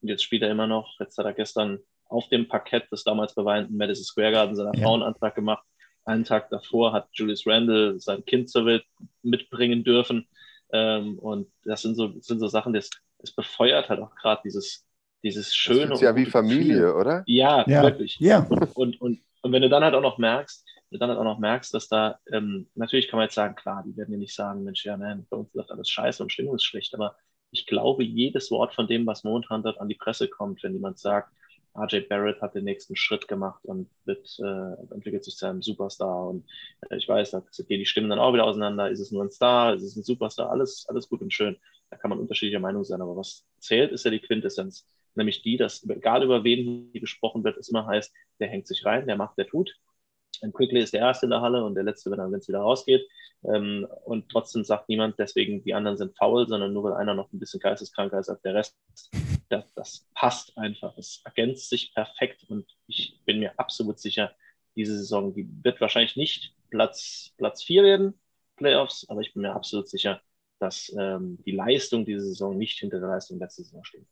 [0.00, 0.98] und jetzt spielt er immer noch.
[1.00, 4.82] Jetzt hat er gestern auf dem Parkett des damals beweinten Madison Square Garden seinen ja.
[4.82, 5.64] Frauenantrag gemacht.
[6.04, 8.84] Einen Tag davor hat Julius Randle sein Kind zur Welt
[9.22, 10.28] mitbringen dürfen.
[10.72, 14.84] Ähm, und das sind so, sind so Sachen, das, das befeuert halt auch gerade dieses,
[15.22, 15.88] dieses schöne.
[15.88, 17.00] Das ist ja wie Familie, Gefühl.
[17.00, 17.22] oder?
[17.26, 18.18] Ja, ja, wirklich.
[18.20, 18.40] Ja.
[18.48, 20.64] Und, und, und, und, wenn du dann halt auch noch merkst,
[20.98, 24.12] dann auch noch merkst, dass da, ähm, natürlich kann man jetzt sagen, klar, die werden
[24.12, 26.94] dir nicht sagen, Mensch, ja, nein, bei uns läuft alles scheiße und Stimmung ist schlecht,
[26.94, 27.16] aber
[27.50, 31.32] ich glaube, jedes Wort von dem, was dort an die Presse kommt, wenn jemand sagt,
[31.76, 36.28] RJ Barrett hat den nächsten Schritt gemacht und wird, äh, entwickelt sich zu einem Superstar.
[36.28, 36.44] Und
[36.88, 38.90] äh, ich weiß, da gehen die Stimmen dann auch wieder auseinander.
[38.90, 39.74] Ist es nur ein Star?
[39.74, 40.50] Ist es ein Superstar?
[40.50, 41.56] Alles, alles gut und schön.
[41.90, 43.00] Da kann man unterschiedlicher Meinung sein.
[43.00, 44.86] Aber was zählt, ist ja die Quintessenz.
[45.16, 48.84] Nämlich die, dass egal über wen hier gesprochen wird, es immer heißt, der hängt sich
[48.84, 49.74] rein, der macht, der tut.
[50.44, 53.06] Und Quickly ist der Erste in der Halle und der Letzte, wenn es wieder rausgeht.
[53.44, 57.32] Ähm, und trotzdem sagt niemand, deswegen die anderen sind faul, sondern nur weil einer noch
[57.32, 58.76] ein bisschen geisteskranker ist als der Rest.
[59.50, 60.96] Das, das passt einfach.
[60.96, 64.34] Es ergänzt sich perfekt und ich bin mir absolut sicher,
[64.74, 68.18] diese Saison, die wird wahrscheinlich nicht Platz, Platz 4 werden,
[68.56, 70.22] Playoffs, aber ich bin mir absolut sicher,
[70.58, 74.06] dass ähm, die Leistung dieser Saison nicht hinter der Leistung letzter Saison steht.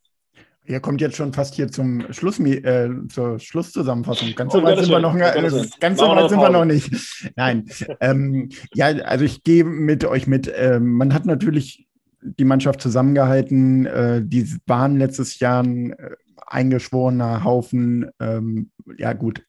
[0.64, 4.33] Ihr kommt jetzt schon fast hier zum Schluss, äh, zur Schlusszusammenfassung.
[4.37, 6.90] Ganz oh, so weit sind wir noch, äh, ganz so weit sind wir noch nicht.
[7.37, 7.64] Nein.
[8.01, 10.53] ähm, ja, also ich gehe mit euch mit.
[10.55, 11.88] Ähm, man hat natürlich
[12.21, 13.87] die Mannschaft zusammengehalten.
[13.87, 16.11] Äh, die waren letztes Jahr ein äh,
[16.47, 18.11] eingeschworener Haufen.
[18.21, 19.42] Ähm, ja, gut,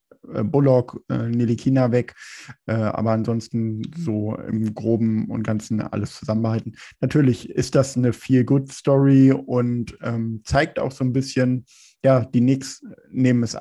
[0.43, 2.15] Bullock, äh, Nelikina weg,
[2.65, 6.75] äh, aber ansonsten so im Groben und Ganzen alles zusammenbehalten.
[7.01, 11.65] Natürlich ist das eine Feel-Good-Story und ähm, zeigt auch so ein bisschen,
[12.03, 13.57] ja, die Knicks nehmen es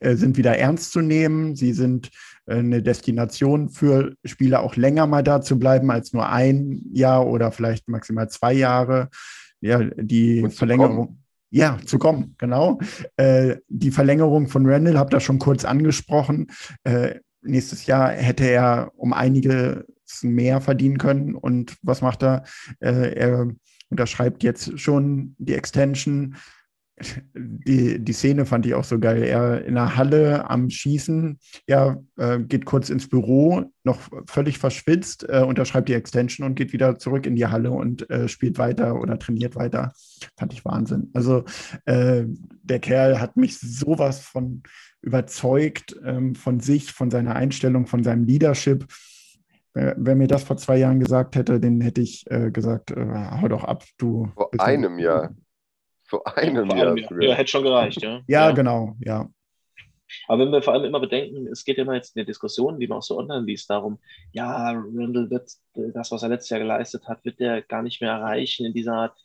[0.00, 1.56] äh, sind wieder ernst zu nehmen.
[1.56, 2.10] Sie sind
[2.46, 7.26] äh, eine Destination für Spieler auch länger mal da zu bleiben als nur ein Jahr
[7.26, 9.08] oder vielleicht maximal zwei Jahre.
[9.60, 11.18] Ja, die Verlängerung.
[11.54, 12.78] Ja, zu kommen, genau.
[13.16, 16.46] Äh, die Verlängerung von Randall habt ihr schon kurz angesprochen.
[16.82, 19.84] Äh, nächstes Jahr hätte er um einiges
[20.22, 21.34] mehr verdienen können.
[21.34, 22.44] Und was macht er?
[22.80, 23.50] Äh, er
[23.90, 26.36] unterschreibt jetzt schon die Extension
[27.34, 29.22] die, die Szene fand ich auch so geil.
[29.22, 35.26] Er in der Halle am Schießen, ja, äh, geht kurz ins Büro, noch völlig verschwitzt,
[35.28, 39.00] äh, unterschreibt die Extension und geht wieder zurück in die Halle und äh, spielt weiter
[39.00, 39.92] oder trainiert weiter.
[40.38, 41.10] Fand ich Wahnsinn.
[41.14, 41.44] Also
[41.84, 42.24] äh,
[42.62, 44.62] der Kerl hat mich sowas von
[45.02, 48.86] überzeugt ähm, von sich, von seiner Einstellung, von seinem Leadership.
[49.74, 53.30] Wer, wer mir das vor zwei Jahren gesagt hätte, den hätte ich äh, gesagt, äh,
[53.40, 54.30] hau doch ab, du.
[54.34, 55.34] Vor einem Jahr
[56.12, 56.88] Vor einem Vor Jahr.
[56.88, 57.28] allem, ja.
[57.28, 58.20] ja, hätte schon gereicht, ja.
[58.26, 59.30] Ja, genau, ja.
[60.28, 62.86] Aber wenn wir vor allem immer bedenken, es geht immer jetzt in der Diskussion, die
[62.86, 63.98] man auch so online liest, darum,
[64.32, 68.02] ja, Randall wird äh, das, was er letztes Jahr geleistet hat, wird er gar nicht
[68.02, 69.18] mehr erreichen in dieser Art.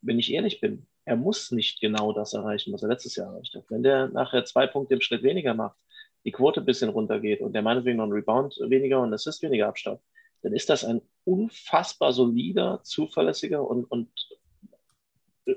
[0.00, 3.54] Wenn ich ehrlich bin, er muss nicht genau das erreichen, was er letztes Jahr erreicht
[3.54, 3.64] hat.
[3.68, 5.76] Wenn der nachher zwei Punkte im Schnitt weniger macht,
[6.24, 9.68] die Quote ein bisschen runtergeht und der meinetwegen noch einen Rebound weniger und Assist weniger
[9.68, 10.02] abstaubt,
[10.40, 14.08] dann ist das ein unfassbar solider, zuverlässiger und, und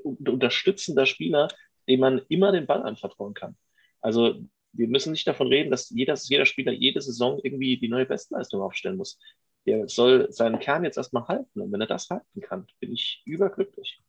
[0.03, 1.47] unterstützender Spieler,
[1.87, 3.55] dem man immer den Ball anvertrauen kann.
[4.01, 4.35] Also
[4.73, 8.61] wir müssen nicht davon reden, dass jeder, jeder Spieler jede Saison irgendwie die neue Bestleistung
[8.61, 9.19] aufstellen muss.
[9.65, 11.61] Der soll seinen Kern jetzt erstmal halten.
[11.61, 14.01] Und wenn er das halten kann, bin ich überglücklich.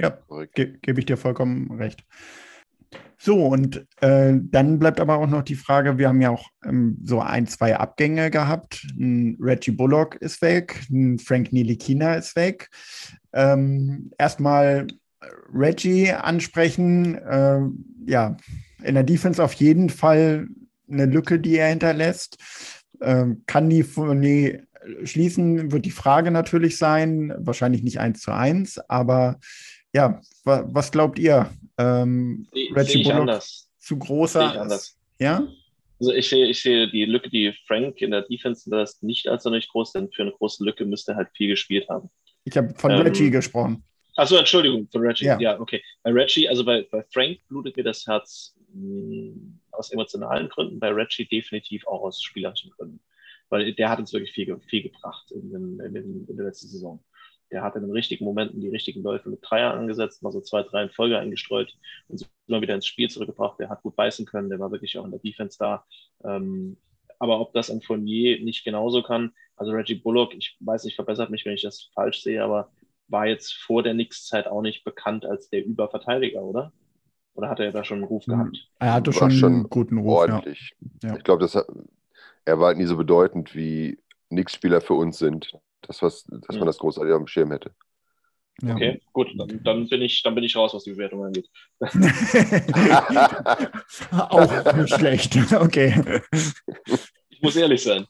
[0.00, 0.16] Ja,
[0.54, 2.04] ge gebe ich dir vollkommen recht.
[3.20, 6.98] So, und äh, dann bleibt aber auch noch die Frage, wir haben ja auch ähm,
[7.02, 8.86] so ein, zwei Abgänge gehabt.
[8.96, 12.70] Ein Reggie Bullock ist weg, ein Frank Nilikina ist weg.
[13.32, 14.86] Ähm, erstmal
[15.52, 17.16] Reggie ansprechen.
[17.16, 17.60] Äh,
[18.06, 18.36] ja,
[18.82, 20.46] in der Defense auf jeden Fall
[20.90, 22.38] eine Lücke, die er hinterlässt.
[23.00, 24.62] Ähm, kann die Fournier
[25.04, 27.34] schließen, wird die Frage natürlich sein.
[27.38, 29.38] Wahrscheinlich nicht eins zu eins, aber
[29.94, 31.50] ja, wa was glaubt ihr?
[31.78, 33.70] Ähm, Sehe Reggie ich Bullock anders.
[33.78, 34.52] zu großer?
[34.54, 34.98] Ich anders.
[35.18, 35.46] Ja?
[36.00, 39.42] Also ich sehe, ich sehe die Lücke, die Frank in der Defense hinterlässt, nicht als
[39.42, 42.08] sonderlich groß, denn für eine große Lücke müsste er halt viel gespielt haben.
[42.44, 43.82] Ich habe von Ähm, Reggie gesprochen.
[44.16, 45.26] Achso, Entschuldigung, für Reggie.
[45.26, 45.38] Ja.
[45.40, 45.82] Ja, okay.
[46.02, 49.34] Bei Reggie, also bei, bei Frank blutet mir das Herz mh,
[49.72, 53.00] aus emotionalen Gründen, bei Reggie definitiv auch aus spielerischen Gründen.
[53.48, 57.02] Weil der hat uns wirklich viel, viel gebracht in, in, den, in der letzten Saison.
[57.50, 60.62] Der hat in den richtigen Momenten die richtigen Läufe mit Dreier angesetzt, mal so zwei,
[60.62, 61.74] drei in Folge eingestreut
[62.08, 63.58] und sich immer wieder ins Spiel zurückgebracht.
[63.58, 65.84] Der hat gut beißen können, der war wirklich auch in der Defense da.
[66.24, 66.76] Ähm,
[67.18, 71.30] aber ob das ein Fournier nicht genauso kann, also Reggie Bullock, ich weiß nicht, verbessert
[71.30, 72.70] mich, wenn ich das falsch sehe, aber
[73.08, 76.72] war jetzt vor der Knicks-Zeit auch nicht bekannt als der Überverteidiger, oder?
[77.34, 78.68] Oder hat er da schon einen Ruf gehabt?
[78.78, 80.18] Er hatte schon, schon einen guten Ruf.
[80.18, 80.74] Ordentlich.
[81.02, 81.16] Ja.
[81.16, 81.48] Ich glaube,
[82.44, 85.52] er war halt nie so bedeutend, wie Nix-Spieler für uns sind.
[85.82, 86.58] Das, was, dass Mhm.
[86.58, 87.72] man das großartig auf dem Schirm hätte.
[88.60, 88.74] Ja.
[88.74, 91.48] Okay, gut, dann, dann, bin ich, dann bin ich raus, was die Bewertung angeht.
[94.10, 95.36] auch nicht schlecht.
[95.52, 96.20] Okay.
[97.30, 98.04] Ich muss ehrlich sein.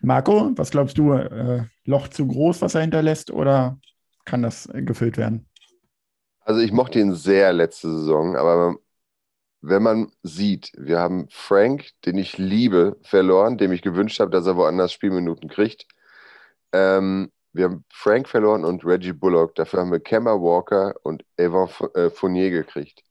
[0.00, 1.12] Marco, was glaubst du?
[1.12, 3.78] Äh, Loch zu groß, was er hinterlässt, oder
[4.24, 5.46] kann das äh, gefüllt werden?
[6.40, 8.76] Also ich mochte ihn sehr letzte Saison, aber
[9.60, 14.46] wenn man sieht, wir haben Frank, den ich liebe, verloren, dem ich gewünscht habe, dass
[14.46, 15.86] er woanders Spielminuten kriegt.
[16.72, 19.54] Ähm, wir haben Frank verloren und Reggie Bullock.
[19.56, 23.02] Dafür haben wir Kemba Walker und Evan äh, Fournier gekriegt.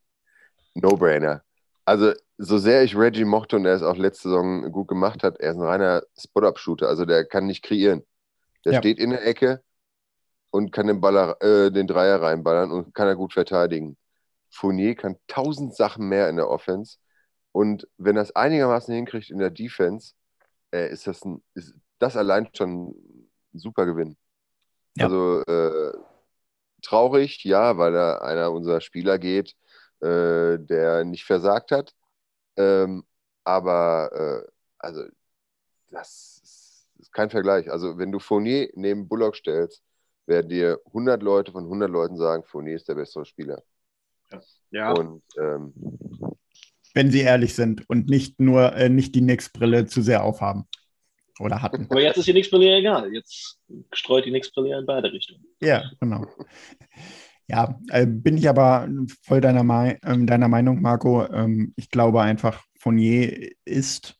[0.75, 1.41] No-brainer.
[1.85, 5.39] Also, so sehr ich Reggie mochte und er es auch letzte Saison gut gemacht hat,
[5.39, 6.87] er ist ein reiner Spot-Up-Shooter.
[6.87, 8.03] Also, der kann nicht kreieren.
[8.63, 8.79] Der Ja.
[8.79, 9.61] steht in der Ecke
[10.51, 13.97] und kann den, Baller, äh, den Dreier reinballern und kann er gut verteidigen.
[14.49, 16.97] Fournier kann tausend Sachen mehr in der Offense.
[17.51, 20.13] Und wenn er es einigermaßen hinkriegt in der Defense,
[20.71, 24.17] äh, ist das ein, ist das allein schon ein super Gewinn.
[24.95, 25.05] Ja.
[25.05, 25.93] Also äh,
[26.81, 29.55] traurig, ja, weil da einer unserer Spieler geht,
[30.01, 31.93] äh, der nicht versagt hat.
[32.57, 33.05] Ähm,
[33.43, 35.03] aber äh, also
[35.89, 37.71] das ist, ist kein Vergleich.
[37.71, 39.83] Also wenn du Fournier neben Bullock stellst,
[40.25, 43.63] werden dir 100 Leute von 100 Leuten sagen, Fournier ist der bessere Spieler.
[44.71, 45.73] Ja, Und ähm,
[46.93, 50.65] Wenn sie ehrlich sind und nicht nur äh, nicht die Nix-Brille zu sehr aufhaben.
[51.39, 51.85] Oder hatten.
[51.89, 53.13] aber jetzt ist die Nix-Brille egal.
[53.13, 53.59] Jetzt
[53.93, 55.45] streut die Nix-Brille in beide Richtungen.
[55.61, 56.25] Ja, genau.
[57.47, 58.89] Ja, äh, bin ich aber
[59.23, 61.25] voll deiner, Mei- ähm, deiner Meinung, Marco.
[61.31, 64.15] Ähm, ich glaube einfach, Fournier ist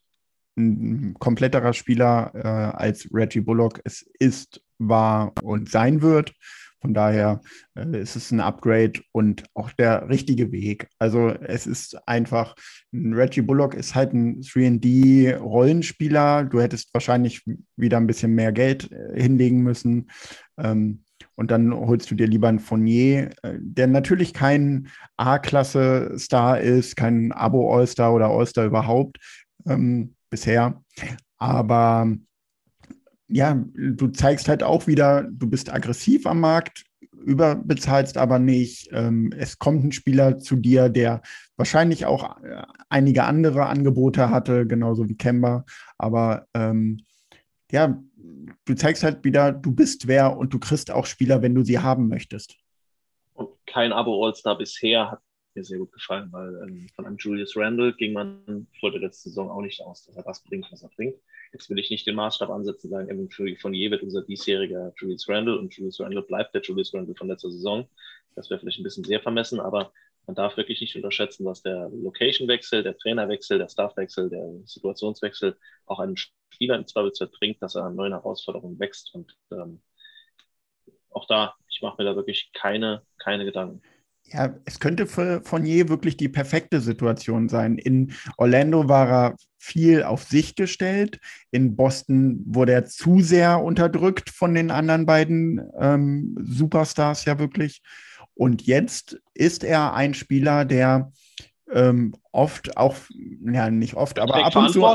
[0.58, 6.34] ein kompletterer Spieler äh, als Reggie Bullock es ist, war und sein wird.
[6.82, 7.42] Von daher
[7.76, 10.88] äh, ist es ein Upgrade und auch der richtige Weg.
[11.00, 12.56] Also es ist einfach,
[12.94, 16.46] ein Reggie Bullock ist halt ein 3D-Rollenspieler.
[16.46, 17.44] Du hättest wahrscheinlich
[17.76, 20.10] wieder ein bisschen mehr Geld äh, hinlegen müssen.
[20.58, 21.04] Ähm,
[21.36, 27.32] und dann holst du dir lieber einen Fournier, äh, der natürlich kein A-Klasse-Star ist, kein
[27.32, 29.18] Abo-All-Star oder All-Star überhaupt
[29.68, 30.82] ähm, bisher.
[31.38, 32.12] Aber
[33.28, 38.90] ja, du zeigst halt auch wieder, du bist aggressiv am Markt, überbezahlst aber nicht.
[38.92, 41.22] Ähm, es kommt ein Spieler zu dir, der
[41.58, 45.66] wahrscheinlich auch äh, einige andere Angebote hatte, genauso wie Kemba.
[45.98, 47.02] Aber ähm,
[47.72, 48.02] ja,
[48.66, 51.80] du zeigst halt wieder, du bist wer und du kriegst auch Spieler, wenn du sie
[51.80, 52.56] haben möchtest.
[53.34, 55.20] Und kein Abo-All-Star bisher hat
[55.58, 59.30] mir sehr gut gefallen, weil ähm, von einem Julius Randle ging man vor der letzten
[59.30, 61.16] Saison auch nicht aus, dass er das bringt, was er bringt.
[61.52, 65.58] Jetzt will ich nicht den Maßstab ansetzen, sagen, Evan Fournier wird unser diesjähriger Julius Randle
[65.58, 67.88] und Julius Randle bleibt der Julius Randle von letzter Saison.
[68.36, 69.92] Das wäre vielleicht ein bisschen sehr vermessen, aber
[70.28, 76.00] man darf wirklich nicht unterschätzen, was der Location-Wechsel, der Trainerwechsel, der Staffwechsel, der Situationswechsel auch
[76.00, 79.16] einem Spieler im Zweifelsfall bringt, dass er an neuen Herausforderungen wächst.
[79.16, 79.82] Und ähm,
[81.12, 83.82] auch da, ich mache mir da wirklich keine, keine Gedanken.
[84.32, 87.78] Ja, es könnte für Fournier wirklich die perfekte Situation sein.
[87.78, 91.20] In Orlando war er viel auf sich gestellt.
[91.52, 97.82] In Boston wurde er zu sehr unterdrückt von den anderen beiden ähm, Superstars ja wirklich.
[98.34, 101.12] Und jetzt ist er ein Spieler, der
[101.72, 102.96] ähm, oft auch,
[103.46, 104.86] ja, nicht oft, aber ab und zu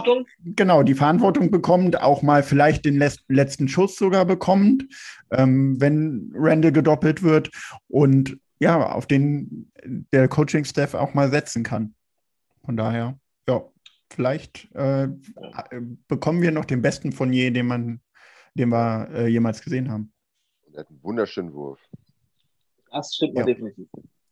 [0.45, 4.85] genau die Verantwortung bekommt, auch mal vielleicht den letzten Schuss sogar bekommt,
[5.30, 7.51] ähm, wenn Randall gedoppelt wird
[7.89, 9.73] und ja, auf den
[10.13, 11.97] der Coaching-Staff auch mal setzen kann.
[12.65, 13.69] Von daher, ja,
[14.09, 15.09] vielleicht äh,
[16.07, 18.01] bekommen wir noch den besten von je, den man,
[18.55, 20.13] den wir äh, jemals gesehen haben.
[20.73, 21.81] Er hat einen wunderschönen Wurf.
[22.93, 23.45] Das stimmt ja.
[23.45, 23.89] definitiv.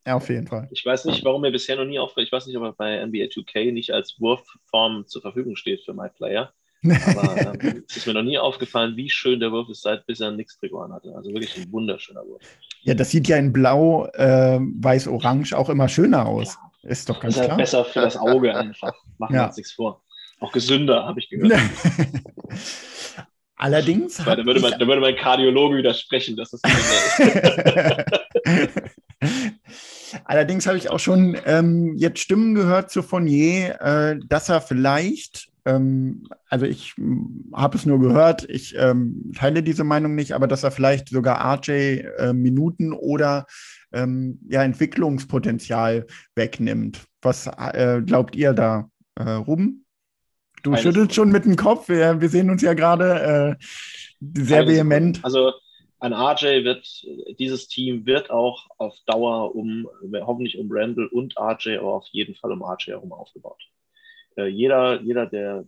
[0.07, 0.69] Ja, auf jeden Fall.
[0.71, 3.05] Ich weiß nicht, warum er bisher noch nie aufgefallen Ich weiß nicht, ob er bei
[3.05, 6.53] NBA 2K nicht als Wurfform zur Verfügung steht für MyPlayer.
[6.83, 10.19] Aber ähm, es ist mir noch nie aufgefallen, wie schön der Wurf ist, seit bis
[10.19, 11.13] er nichts Trikot hatte.
[11.15, 12.41] Also wirklich ein wunderschöner Wurf.
[12.83, 16.57] Ja, das sieht ja in Blau, äh, Weiß, Orange auch immer schöner aus.
[16.83, 16.89] Ja.
[16.89, 17.57] Ist doch ganz ist halt klar.
[17.57, 18.93] besser für das Auge einfach.
[19.19, 19.47] Machen wir ja.
[19.47, 20.01] uns nichts vor.
[20.39, 21.53] Auch gesünder, habe ich gehört.
[23.55, 24.25] Allerdings.
[24.25, 28.05] Weil, da, würde mein, da würde mein Kardiologe widersprechen, dass das gesünder
[28.41, 28.71] ist.
[30.25, 35.50] Allerdings habe ich auch schon ähm, jetzt Stimmen gehört zu Fournier, äh, dass er vielleicht,
[35.65, 36.95] ähm, also ich
[37.53, 41.39] habe es nur gehört, ich ähm, teile diese Meinung nicht, aber dass er vielleicht sogar
[41.55, 41.71] RJ
[42.17, 43.45] äh, Minuten oder
[43.93, 47.05] ähm, ja, Entwicklungspotenzial wegnimmt.
[47.21, 49.85] Was äh, glaubt ihr da, äh, Ruben?
[50.63, 51.89] Du Alles schüttelst schon mit dem Kopf.
[51.89, 53.65] Wir, wir sehen uns ja gerade äh,
[54.19, 55.19] sehr Alles vehement.
[55.23, 55.53] Also
[55.99, 56.87] an RJ wird,
[57.37, 59.87] dieses Team wird auch auf Dauer um,
[60.21, 63.61] hoffentlich um Randall und RJ, aber auf jeden Fall um RJ herum aufgebaut.
[64.37, 65.65] Äh, jeder, jeder, der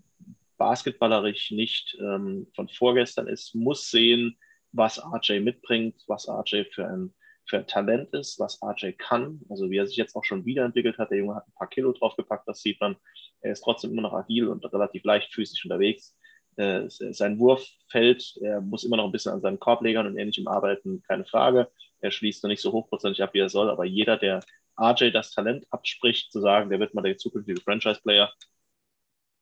[0.58, 4.38] basketballerisch nicht ähm, von vorgestern ist, muss sehen,
[4.72, 7.14] was RJ mitbringt, was RJ für ein,
[7.46, 9.42] für ein Talent ist, was RJ kann.
[9.50, 11.12] Also wie er sich jetzt auch schon wiederentwickelt hat.
[11.12, 12.96] Der Junge hat ein paar Kilo draufgepackt, das sieht man.
[13.42, 16.16] Er ist trotzdem immer noch agil und relativ leichtfüßig unterwegs.
[16.56, 20.48] Äh, sein Wurf fällt, er muss immer noch ein bisschen an seinen Korblegern und ähnlichem
[20.48, 21.70] arbeiten, keine Frage.
[22.00, 24.42] Er schließt noch nicht so hochprozentig ab, wie er soll, aber jeder, der
[24.80, 28.32] RJ das Talent abspricht, zu sagen, der wird mal der zukünftige Franchise-Player,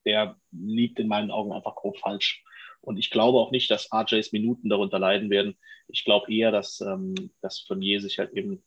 [0.05, 2.43] der liegt in meinen Augen einfach grob falsch.
[2.81, 5.57] Und ich glaube auch nicht, dass RJs Minuten darunter leiden werden.
[5.87, 8.63] Ich glaube eher, dass, ähm, dass Fournier sich halt eben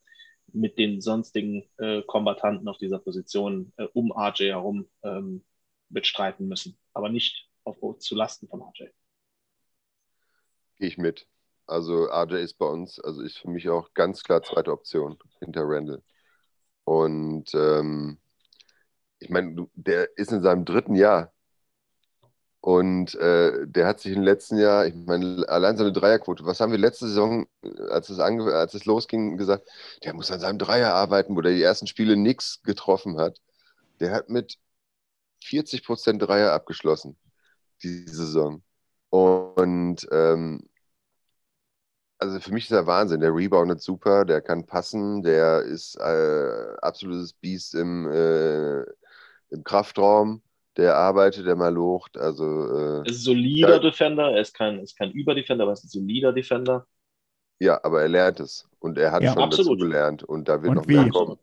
[0.52, 5.44] mit den sonstigen äh, Kombatanten auf dieser Position äh, um RJ herum ähm,
[5.88, 6.78] mitstreiten müssen.
[6.92, 8.84] Aber nicht auf, zu Lasten von RJ.
[10.76, 11.26] Gehe ich mit.
[11.66, 15.62] Also RJ ist bei uns, also ist für mich auch ganz klar zweite Option hinter
[15.64, 16.02] Randall.
[16.84, 18.18] Und ähm,
[19.24, 21.32] ich meine, der ist in seinem dritten Jahr.
[22.60, 26.72] Und äh, der hat sich im letzten Jahr, ich meine, allein seine Dreierquote, was haben
[26.72, 27.46] wir letzte Saison,
[27.90, 29.68] als es, ange als es losging, gesagt,
[30.02, 33.40] der muss an seinem Dreier arbeiten, wo der die ersten Spiele nichts getroffen hat.
[34.00, 34.58] Der hat mit
[35.44, 37.18] 40 Prozent Dreier abgeschlossen,
[37.82, 38.62] diese Saison.
[39.10, 40.66] Und ähm,
[42.18, 43.20] also für mich ist er Wahnsinn.
[43.20, 48.84] Der reboundet super, der kann passen, der ist äh, absolutes Biest im, äh,
[49.54, 50.42] im Kraftraum
[50.76, 52.16] der arbeitet, der mal locht.
[52.18, 53.78] Also, äh, er ist ein solider ja.
[53.78, 56.86] Defender, er ist kein, ist kein Überdefender, aber er ist ein solider Defender.
[57.60, 59.80] Ja, aber er lernt es und er hat ja, schon absolut.
[59.80, 60.96] dazu gelernt und da wird und noch wie?
[60.96, 61.38] mehr kommen.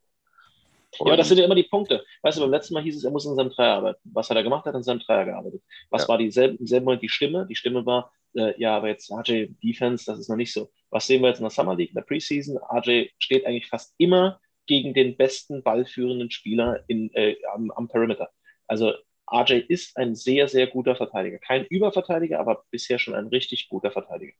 [0.99, 2.03] Und ja, das sind ja immer die Punkte.
[2.21, 4.01] Weißt du, beim letzten Mal hieß es, er muss in seinem Dreier arbeiten.
[4.13, 4.65] Was hat er gemacht?
[4.65, 5.63] Er hat in seinem Dreier gearbeitet.
[5.89, 6.09] Was ja.
[6.09, 7.47] war dieselbe, im selben Moment die Stimme?
[7.47, 10.69] Die Stimme war, äh, ja, aber jetzt RJ Defense, das ist noch nicht so.
[10.89, 12.57] Was sehen wir jetzt in der Summer League, in der Preseason?
[12.57, 14.41] RJ steht eigentlich fast immer
[14.71, 18.29] gegen den besten ballführenden Spieler in, äh, am, am Perimeter.
[18.67, 18.93] Also
[19.29, 21.39] RJ ist ein sehr, sehr guter Verteidiger.
[21.39, 24.31] Kein Überverteidiger, aber bisher schon ein richtig guter Verteidiger.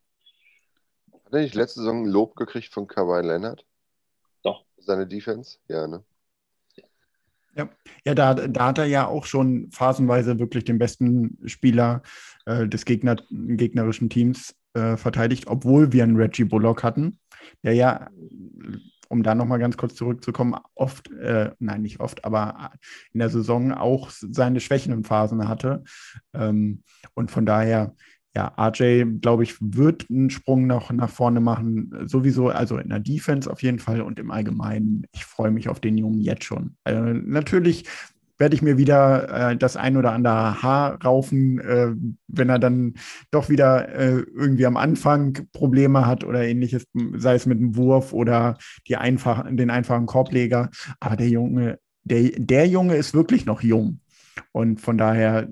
[1.12, 3.66] Hat er nicht letzte Saison Lob gekriegt von Kawhi Leonard?
[4.42, 4.64] Doch.
[4.78, 5.58] Seine Defense?
[5.68, 6.02] Ja, ne?
[7.54, 7.68] Ja,
[8.06, 12.00] ja da, da hat er ja auch schon phasenweise wirklich den besten Spieler
[12.46, 17.18] äh, des Gegner, gegnerischen Teams äh, verteidigt, obwohl wir einen Reggie Bullock hatten,
[17.62, 18.08] der ja
[19.12, 22.70] um da nochmal ganz kurz zurückzukommen, oft, äh, nein, nicht oft, aber
[23.12, 25.84] in der Saison auch seine schwächenden Phasen hatte.
[26.32, 26.82] Ähm,
[27.12, 27.94] und von daher,
[28.34, 31.92] ja, RJ, glaube ich, wird einen Sprung noch nach vorne machen.
[32.06, 35.06] Sowieso, also in der Defense auf jeden Fall und im Allgemeinen.
[35.12, 36.76] Ich freue mich auf den Jungen jetzt schon.
[36.84, 37.84] Äh, natürlich
[38.42, 41.92] werde ich mir wieder äh, das ein oder andere Haar raufen, äh,
[42.26, 42.94] wenn er dann
[43.30, 48.12] doch wieder äh, irgendwie am Anfang Probleme hat oder ähnliches, sei es mit dem Wurf
[48.12, 50.70] oder die einfach, den einfachen Korbleger.
[50.98, 54.00] Aber der Junge, der, der Junge ist wirklich noch jung.
[54.50, 55.48] Und von daher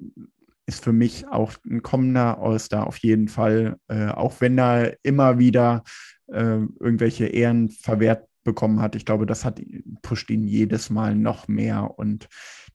[0.66, 5.38] ist für mich auch ein kommender All-Star auf jeden Fall, äh, auch wenn er immer
[5.38, 5.84] wieder
[6.26, 8.96] äh, irgendwelche Ehren verwehrt bekommen hat.
[8.96, 9.60] Ich glaube, das hat
[10.02, 12.28] pusht ihn jedes Mal noch mehr und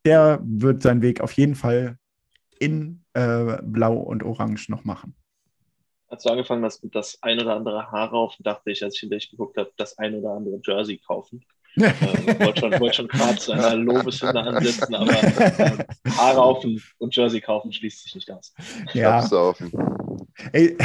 [0.06, 1.98] der wird seinen Weg auf jeden Fall
[2.60, 5.16] in äh, Blau und Orange noch machen.
[6.08, 9.02] Als du angefangen hast mit das ein oder andere Haar raufen, dachte ich, als ich
[9.02, 11.44] hinterher geguckt habe, das ein oder andere Jersey kaufen.
[11.76, 17.14] äh, wollte schon, wollt schon gerade zu einer Lobeshymne ansetzen, aber äh, Haare raufen und
[17.14, 18.54] Jersey kaufen schließt sich nicht aus.
[18.94, 19.28] Ja.
[20.54, 20.78] Ey,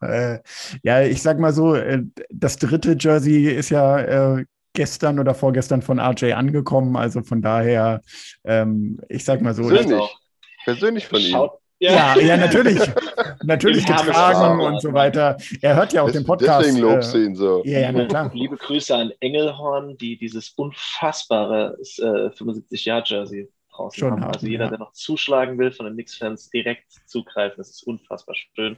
[0.00, 0.38] äh,
[0.82, 5.80] ja, ich sag mal so, äh, das dritte Jersey ist ja äh, gestern oder vorgestern
[5.80, 6.96] von RJ angekommen.
[6.96, 8.02] Also von daher,
[8.44, 9.68] ähm, ich sag mal so.
[9.68, 10.16] Persönlich,
[10.64, 11.48] persönlich von ihm.
[11.80, 12.78] Ja, ja, natürlich.
[13.42, 15.36] natürlich getragen und so weiter.
[15.60, 16.66] Er hört ja auch den Podcast.
[16.66, 17.62] Deswegen lobst du ihn so.
[17.64, 18.30] Ja, ja, na klar.
[18.32, 24.32] Liebe Grüße an Engelhorn, die dieses unfassbare äh, 75-Jahr-Jersey draußen Schon haben.
[24.32, 24.70] Also jeder, ja.
[24.70, 27.56] der noch zuschlagen will von den Knicks-Fans, direkt zugreifen.
[27.58, 28.76] Das ist unfassbar schön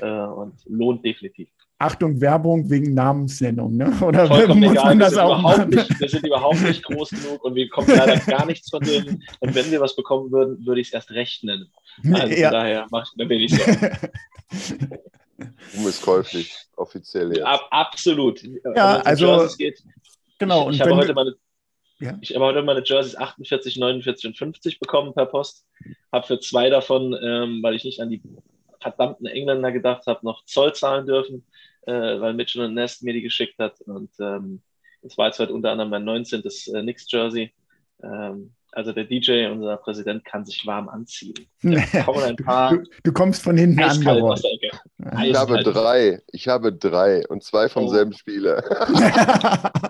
[0.00, 1.48] äh, und lohnt definitiv.
[1.78, 3.92] Achtung, Werbung wegen Namensnennung, ne?
[4.00, 4.84] Oder Vollkommen muss egal.
[4.84, 5.70] man das auch machen?
[5.70, 9.22] Nicht, wir sind überhaupt nicht groß genug und wir bekommen leider gar nichts von denen.
[9.40, 11.70] Und wenn wir was bekommen würden, würde ich es erst recht nennen.
[12.12, 12.50] Also ja.
[12.50, 13.98] daher mache ich mir wenig Sorgen.
[15.76, 17.44] Um ist käuflich, offiziell jetzt.
[17.44, 18.40] Ab, absolut.
[18.76, 19.82] Ja, also, geht,
[20.38, 20.70] genau.
[20.70, 21.34] Ich, ich habe heute meine
[22.00, 22.18] ja.
[22.20, 25.64] Ich habe heute meine Jerseys 48, 49 und 50 bekommen per Post.
[26.12, 28.20] Habe für zwei davon, ähm, weil ich nicht an die
[28.80, 31.46] verdammten Engländer gedacht habe, noch Zoll zahlen dürfen,
[31.86, 33.80] äh, weil Mitchell und Nest mir die geschickt hat.
[33.82, 34.62] Und ähm,
[35.02, 36.42] das war jetzt halt unter anderem mein 19.
[36.42, 37.52] Äh, Knicks-Jersey.
[38.02, 41.34] Ähm, also der DJ, unser Präsident, kann sich warm anziehen.
[41.62, 44.42] ein paar du, du, kommst von hinten angerollt.
[45.22, 46.20] Ich habe drei.
[46.32, 47.88] Ich habe drei und zwei vom oh.
[47.88, 48.62] selben Spieler.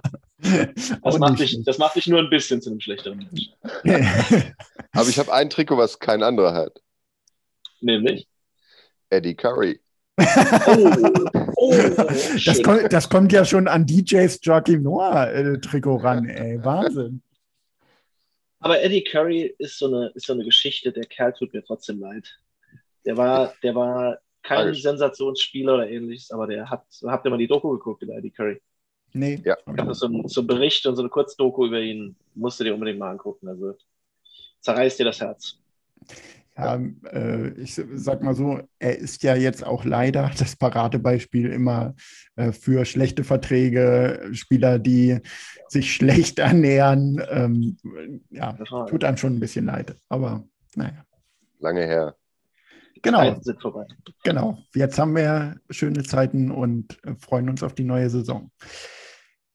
[1.02, 3.54] das, macht dich, das macht dich nur ein bisschen zu einem schlechteren Menschen.
[4.92, 6.82] Aber ich habe ein Trikot, was kein anderer hat.
[7.80, 8.28] Nämlich?
[9.08, 9.80] Eddie Curry.
[10.16, 11.74] Oh, oh,
[12.44, 16.62] das, kommt, das, kommt, ja schon an DJs Joachim Noah äh, Trikot ran, ey.
[16.64, 17.20] Wahnsinn.
[18.60, 22.00] Aber Eddie Curry ist so, eine, ist so eine Geschichte, der Kerl tut mir trotzdem
[22.00, 22.38] leid.
[23.04, 24.82] Der war, der war kein Tragisch.
[24.82, 28.60] Sensationsspieler oder ähnliches, aber der hat, habt ihr mal die Doku geguckt über Eddie Curry?
[29.12, 29.40] Nee.
[29.44, 29.56] Ja.
[29.66, 32.74] Ich habe so, so einen Bericht und so eine Kurzdoku über ihn, musst du dir
[32.74, 33.48] unbedingt mal angucken.
[33.48, 33.76] Also
[34.60, 35.58] zerreißt dir das Herz.
[36.56, 36.80] Ja,
[37.10, 41.94] äh, ich sag mal so, er ist ja jetzt auch leider das Paradebeispiel immer
[42.36, 45.18] äh, für schlechte Verträge, Spieler, die
[45.68, 47.20] sich schlecht ernähren.
[47.28, 47.76] Ähm,
[48.30, 48.52] ja,
[48.86, 49.96] tut einem schon ein bisschen leid.
[50.08, 50.44] Aber
[50.76, 51.04] naja.
[51.58, 52.14] Lange her.
[53.02, 53.40] Genau.
[54.22, 54.58] Genau.
[54.74, 58.50] Jetzt haben wir schöne Zeiten und äh, freuen uns auf die neue Saison.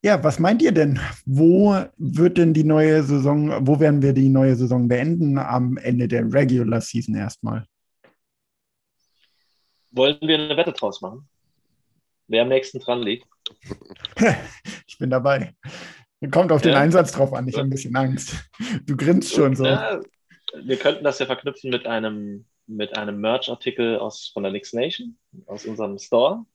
[0.01, 0.99] Ja, was meint ihr denn?
[1.25, 5.37] Wo wird denn die neue Saison, wo werden wir die neue Saison beenden?
[5.37, 7.65] Am Ende der Regular Season erstmal.
[9.91, 11.27] Wollen wir eine Wette draus machen?
[12.27, 13.27] Wer am nächsten dran liegt?
[14.87, 15.53] ich bin dabei.
[16.31, 16.71] Kommt auf ja.
[16.71, 18.35] den Einsatz drauf an, ich habe ein bisschen Angst.
[18.85, 19.65] Du grinst schon so.
[19.65, 19.99] Ja,
[20.63, 23.99] wir könnten das ja verknüpfen mit einem, mit einem Merch-Artikel
[24.33, 26.45] von der Nix Nation, aus unserem Store,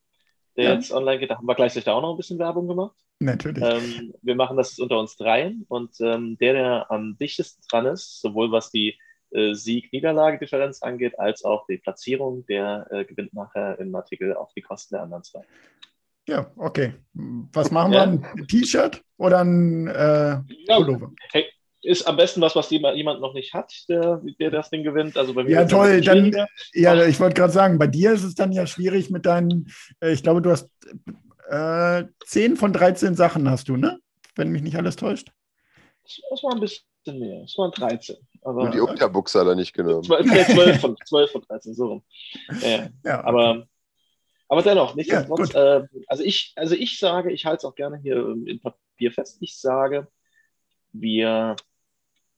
[0.57, 0.73] der ja.
[0.73, 1.29] jetzt online geht.
[1.29, 2.95] Da haben wir gleichzeitig auch noch ein bisschen Werbung gemacht.
[3.19, 3.63] Natürlich.
[3.63, 8.21] Ähm, wir machen das unter uns dreien und ähm, der, der am dichtesten dran ist,
[8.21, 8.97] sowohl was die
[9.31, 14.61] äh, Sieg-Niederlage-Differenz angeht, als auch die Platzierung, der äh, gewinnt nachher im Artikel auch die
[14.61, 15.41] Kosten der anderen zwei.
[16.27, 16.93] Ja, okay.
[17.13, 18.05] Was machen ja.
[18.05, 18.23] wir?
[18.23, 20.37] Ein T-Shirt oder ein äh,
[20.67, 21.11] Pullover?
[21.31, 21.45] Hey,
[21.81, 25.17] ist am besten was, was jemand noch nicht hat, der, der das Ding gewinnt.
[25.17, 26.01] Also bei mir ja, toll.
[26.01, 26.33] Dann,
[26.73, 29.71] ja, ich wollte gerade sagen, bei dir ist es dann ja schwierig mit deinen,
[30.01, 30.69] äh, ich glaube, du hast
[31.49, 33.99] äh, 10 von 13 Sachen hast du, ne?
[34.35, 35.31] Wenn mich nicht alles täuscht.
[36.29, 37.41] Das war ein bisschen mehr.
[37.41, 38.17] Das waren 13.
[38.41, 40.03] Aber, Und die Unterbuchse hat er nicht genommen.
[40.03, 42.03] 12, 12, von, 12 von 13, so rum.
[42.61, 43.27] Ja, ja okay.
[43.27, 43.67] aber,
[44.49, 47.97] aber dennoch, nicht ja, äh, also, ich, also ich sage, ich halte es auch gerne
[47.97, 50.07] hier in Papier fest, ich sage,
[50.99, 51.55] wir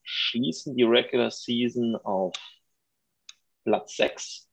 [0.04, 2.34] schließen die Regular Season auf
[3.64, 4.50] Platz 6.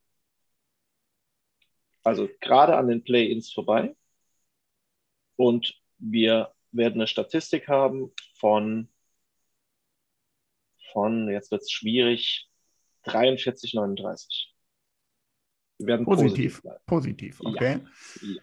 [2.03, 3.97] Also gerade an den Play-Ins vorbei.
[5.37, 8.89] Und wir werden eine Statistik haben von,
[10.93, 12.51] von jetzt wird es schwierig,
[13.05, 14.55] 43, 39.
[15.79, 16.63] Wir werden positiv.
[16.87, 17.81] Positiv, positiv okay.
[18.23, 18.43] Ja.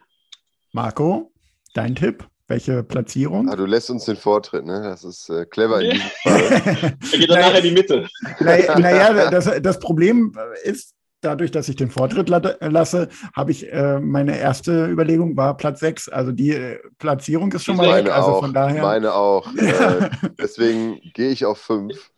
[0.71, 1.31] Marco,
[1.73, 2.27] dein Tipp?
[2.47, 3.49] Welche Platzierung?
[3.49, 4.81] Ah, du lässt uns den Vortritt, ne?
[4.83, 6.97] Das ist äh, clever in diesem Fall.
[7.11, 8.07] er geht dann nachher in die Mitte.
[8.39, 13.99] Naja, naja das, das Problem ist, dadurch, dass ich den Vortritt lasse, habe ich äh,
[13.99, 16.09] meine erste Überlegung war Platz 6.
[16.09, 18.13] Also die äh, Platzierung ist schon mal meine weg.
[18.13, 18.81] Also auch, von daher.
[18.81, 19.47] Meine auch.
[19.55, 22.11] äh, deswegen gehe ich auf 5.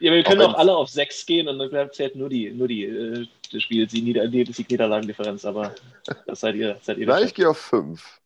[0.00, 2.68] Ja, wir können auch, auch alle auf 6 gehen und dann zählt nur die, nur
[2.68, 5.74] die, äh, das Spiel, die, Nieder die Niederlagendifferenz, aber
[6.26, 6.76] das seid ihr.
[6.82, 8.19] Seid ihr Nein, ich gehe auf 5.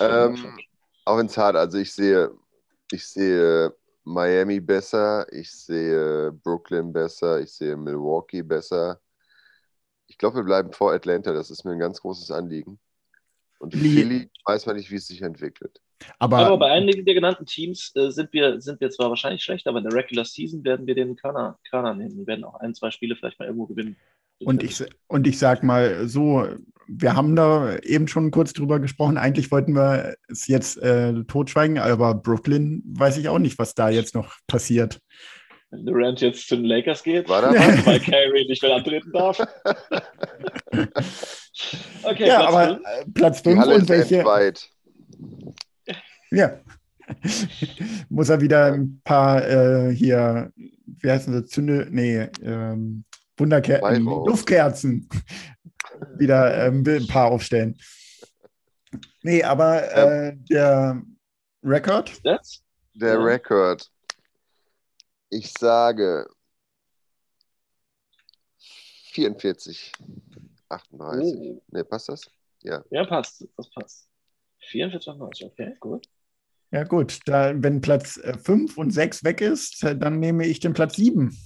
[0.00, 0.58] Ähm,
[1.04, 1.56] auch ins Hart.
[1.56, 2.30] Also ich sehe,
[2.90, 3.74] ich sehe
[4.04, 9.00] Miami besser, ich sehe Brooklyn besser, ich sehe Milwaukee besser.
[10.06, 11.32] Ich glaube, wir bleiben vor Atlanta.
[11.32, 12.78] Das ist mir ein ganz großes Anliegen.
[13.58, 15.80] Und Philly weiß man nicht, wie es sich entwickelt.
[16.18, 19.66] Aber, aber bei einigen der genannten Teams äh, sind, wir, sind wir zwar wahrscheinlich schlecht,
[19.66, 22.18] aber in der Regular Season werden wir den Körner, Körner nehmen.
[22.18, 23.96] Wir werden auch ein, zwei Spiele vielleicht mal irgendwo gewinnen.
[24.40, 26.46] Und ich, und ich sag mal so,
[26.86, 29.16] wir haben da eben schon kurz drüber gesprochen.
[29.16, 33.88] Eigentlich wollten wir es jetzt äh, totschweigen, aber Brooklyn weiß ich auch nicht, was da
[33.88, 35.00] jetzt noch passiert.
[35.70, 37.86] Wenn Durant jetzt zu den Lakers geht, War was?
[37.86, 39.40] weil Kyrie nicht mehr antreten darf.
[42.02, 42.80] okay, ja, Platz aber fünf.
[42.84, 44.24] Äh, Platz 5 und welche.
[44.24, 44.68] Weit.
[46.30, 46.58] Ja.
[48.08, 53.04] Muss er wieder ein paar äh, hier, wie heißen sie, Zünde, nee, ähm,
[53.36, 55.08] Wunderkerzen, Luftkerzen
[56.18, 57.76] wieder ähm, ein paar aufstellen.
[59.22, 61.02] Nee, aber äh, der
[61.62, 62.20] Rekord?
[62.94, 63.90] Der Rekord.
[65.30, 66.26] Ich sage
[69.12, 69.92] 44,
[70.68, 71.34] 38.
[71.36, 71.62] Oh.
[71.68, 72.22] Ne, passt das?
[72.62, 72.84] Ja.
[72.90, 73.46] Ja, passt.
[73.56, 74.08] Das passt.
[74.70, 76.08] 44, 38, okay, gut.
[76.70, 77.20] Ja, gut.
[77.26, 81.36] Da, wenn Platz 5 äh, und 6 weg ist, dann nehme ich den Platz 7.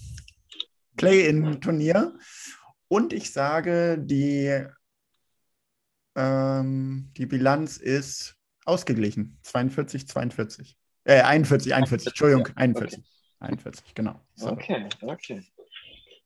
[0.96, 2.18] Play-in-Turnier.
[2.88, 4.64] Und ich sage, die,
[6.16, 9.38] ähm, die Bilanz ist ausgeglichen.
[9.42, 10.76] 42, 42.
[11.04, 12.98] Äh, 41, 41, Entschuldigung, 41.
[12.98, 13.08] Okay.
[13.40, 14.20] 41, genau.
[14.34, 14.50] So.
[14.50, 15.42] Okay, okay.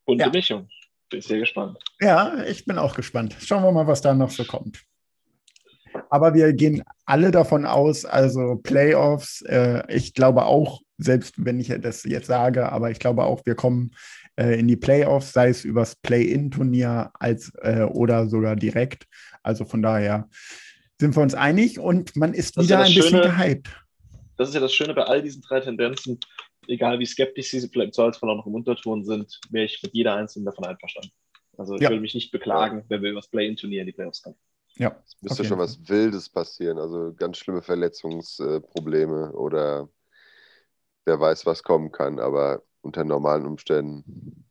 [0.07, 0.31] Bunte ja.
[0.31, 0.69] Mischung.
[1.11, 1.79] Bin sehr gespannt.
[2.01, 3.37] Ja, ich bin auch gespannt.
[3.41, 4.83] Schauen wir mal, was da noch so kommt.
[6.09, 11.69] Aber wir gehen alle davon aus, also Playoffs, äh, ich glaube auch, selbst wenn ich
[11.81, 13.91] das jetzt sage, aber ich glaube auch, wir kommen
[14.43, 19.07] äh, in die Playoffs, sei es übers Play-In-Turnier als äh, oder sogar direkt.
[19.43, 20.29] Also von daher
[21.01, 23.69] sind wir uns einig und man ist das wieder ist ja ein Schöne, bisschen gehypt.
[24.37, 26.19] Das ist ja das Schöne bei all diesen drei Tendenzen.
[26.69, 29.95] Egal wie skeptisch sie vielleicht im Zweifelsfall auch noch im Unterton sind, wäre ich mit
[29.95, 31.11] jeder einzelnen davon einverstanden.
[31.57, 31.91] Also ich ja.
[31.91, 34.37] will mich nicht beklagen, wenn wir über das Play-In-Turnier in die Playoffs kommen.
[34.77, 34.97] Ja.
[35.05, 39.89] Es müsste schon was Wildes passieren, also ganz schlimme Verletzungsprobleme oder
[41.05, 44.45] wer weiß, was kommen kann, aber unter normalen Umständen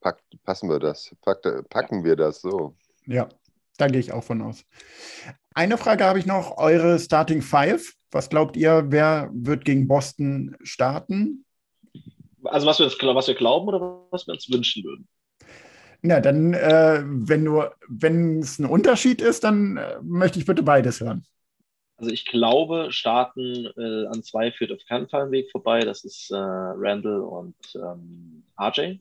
[0.00, 2.74] pack, passen wir das, pack, packen wir das so.
[3.06, 3.28] Ja,
[3.76, 4.64] da gehe ich auch von aus.
[5.54, 7.94] Eine Frage habe ich noch, eure Starting Five.
[8.10, 11.44] Was glaubt ihr, wer wird gegen Boston starten?
[12.44, 15.08] Also was wir, uns, was wir glauben oder was wir uns wünschen würden?
[16.02, 20.62] Na, dann, äh, wenn nur, wenn es ein Unterschied ist, dann äh, möchte ich bitte
[20.62, 21.26] beides hören.
[22.00, 25.80] Also ich glaube, starten äh, an zwei führt auf keinen Fall ein Weg vorbei.
[25.80, 29.00] Das ist äh, Randall und ähm, RJ.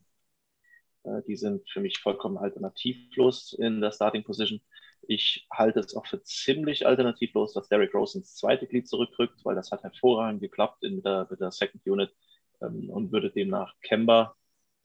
[1.03, 4.59] Äh, die sind für mich vollkommen alternativlos in der Starting Position.
[5.07, 9.55] Ich halte es auch für ziemlich alternativlos, dass Derrick Rose ins zweite Glied zurückrückt, weil
[9.55, 12.13] das hat hervorragend geklappt in der, mit der Second Unit
[12.61, 14.35] ähm, und würde demnach Kemba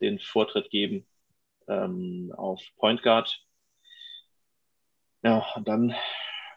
[0.00, 1.04] den Vortritt geben
[1.66, 3.44] ähm, auf Point Guard.
[5.24, 5.96] Ja, und dann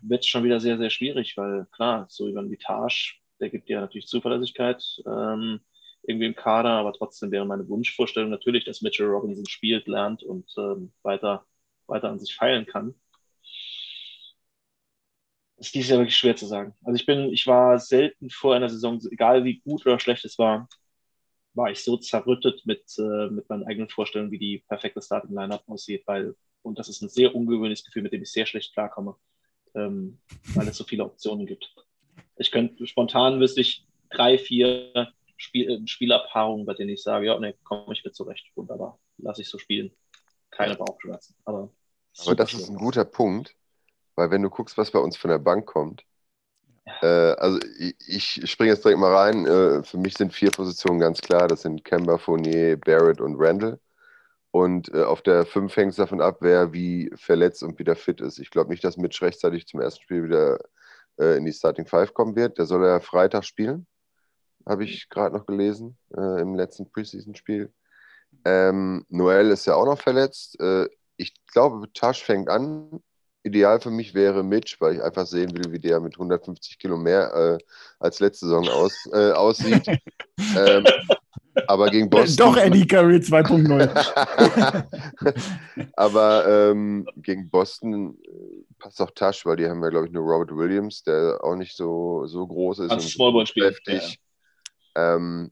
[0.01, 3.69] wird es schon wieder sehr, sehr schwierig, weil klar, so über ein Vitage, der gibt
[3.69, 5.61] ja natürlich Zuverlässigkeit ähm,
[6.03, 10.51] irgendwie im Kader, aber trotzdem wäre meine Wunschvorstellung natürlich, dass Mitchell Robinson spielt, lernt und
[10.57, 11.45] ähm, weiter,
[11.87, 12.95] weiter an sich feilen kann.
[15.57, 16.75] Das ist Jahr wirklich schwer zu sagen.
[16.83, 20.37] Also ich bin, ich war selten vor einer Saison, egal wie gut oder schlecht es
[20.37, 20.67] war,
[21.53, 26.03] war ich so zerrüttet mit, äh, mit meinen eigenen Vorstellungen, wie die perfekte Starting-Lineup aussieht,
[26.05, 29.15] weil, und das ist ein sehr ungewöhnliches Gefühl, mit dem ich sehr schlecht klarkomme,
[29.77, 30.17] ähm,
[30.53, 31.73] weil es so viele Optionen gibt.
[32.37, 37.39] Ich könnte, spontan wüsste ich drei, vier Spiel, äh, Spielerpaarungen, bei denen ich sage, ja,
[37.39, 39.91] ne, komme ich mit zurecht, wunderbar, lasse ich so spielen.
[40.51, 41.35] Keine Bauchschmerzen.
[41.45, 41.69] Aber,
[42.19, 43.55] aber das ist ein guter Punkt,
[44.15, 46.03] weil wenn du guckst, was bei uns von der Bank kommt,
[47.01, 49.45] äh, also ich, ich springe jetzt direkt mal rein.
[49.45, 51.47] Äh, für mich sind vier Positionen ganz klar.
[51.47, 53.79] Das sind Kemba, Fournier, Barrett und Randall.
[54.57, 58.21] Und äh, auf der 5 hängt es davon ab, wer wie verletzt und wieder fit
[58.21, 58.39] ist.
[58.39, 60.57] Ich glaube nicht, dass Mitch rechtzeitig zum ersten Spiel wieder
[61.19, 62.57] äh, in die Starting 5 kommen wird.
[62.57, 63.85] Der soll ja Freitag spielen,
[64.65, 67.71] habe ich gerade noch gelesen, äh, im letzten Preseason-Spiel.
[68.45, 70.59] Ähm, Noel ist ja auch noch verletzt.
[70.59, 70.87] Äh,
[71.17, 73.03] ich glaube, Tasch fängt an.
[73.43, 76.97] Ideal für mich wäre Mitch, weil ich einfach sehen will, wie der mit 150 Kilo
[76.97, 77.57] mehr äh,
[77.99, 79.85] als letzte Saison aus, äh, aussieht.
[80.57, 80.83] ähm,
[81.67, 82.37] aber gegen Boston.
[82.37, 85.89] Doch Eddie Curry 2.0.
[85.95, 90.23] aber ähm, gegen Boston äh, passt auch Tasch, weil die haben ja, glaube ich, nur
[90.23, 92.91] Robert Williams, der auch nicht so, so groß ist.
[92.91, 93.71] Als Smallball-Spieler.
[93.87, 94.01] Ja.
[94.95, 95.51] Ähm,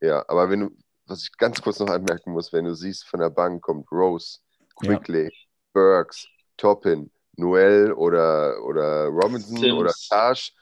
[0.00, 0.70] ja, aber wenn du,
[1.06, 4.38] was ich ganz kurz noch anmerken muss, wenn du siehst, von der Bank kommt Rose,
[4.76, 5.30] Quickly, ja.
[5.72, 6.26] Burks,
[6.56, 9.74] Toppin, Noel oder, oder Robinson Sims.
[9.74, 10.52] oder Tash,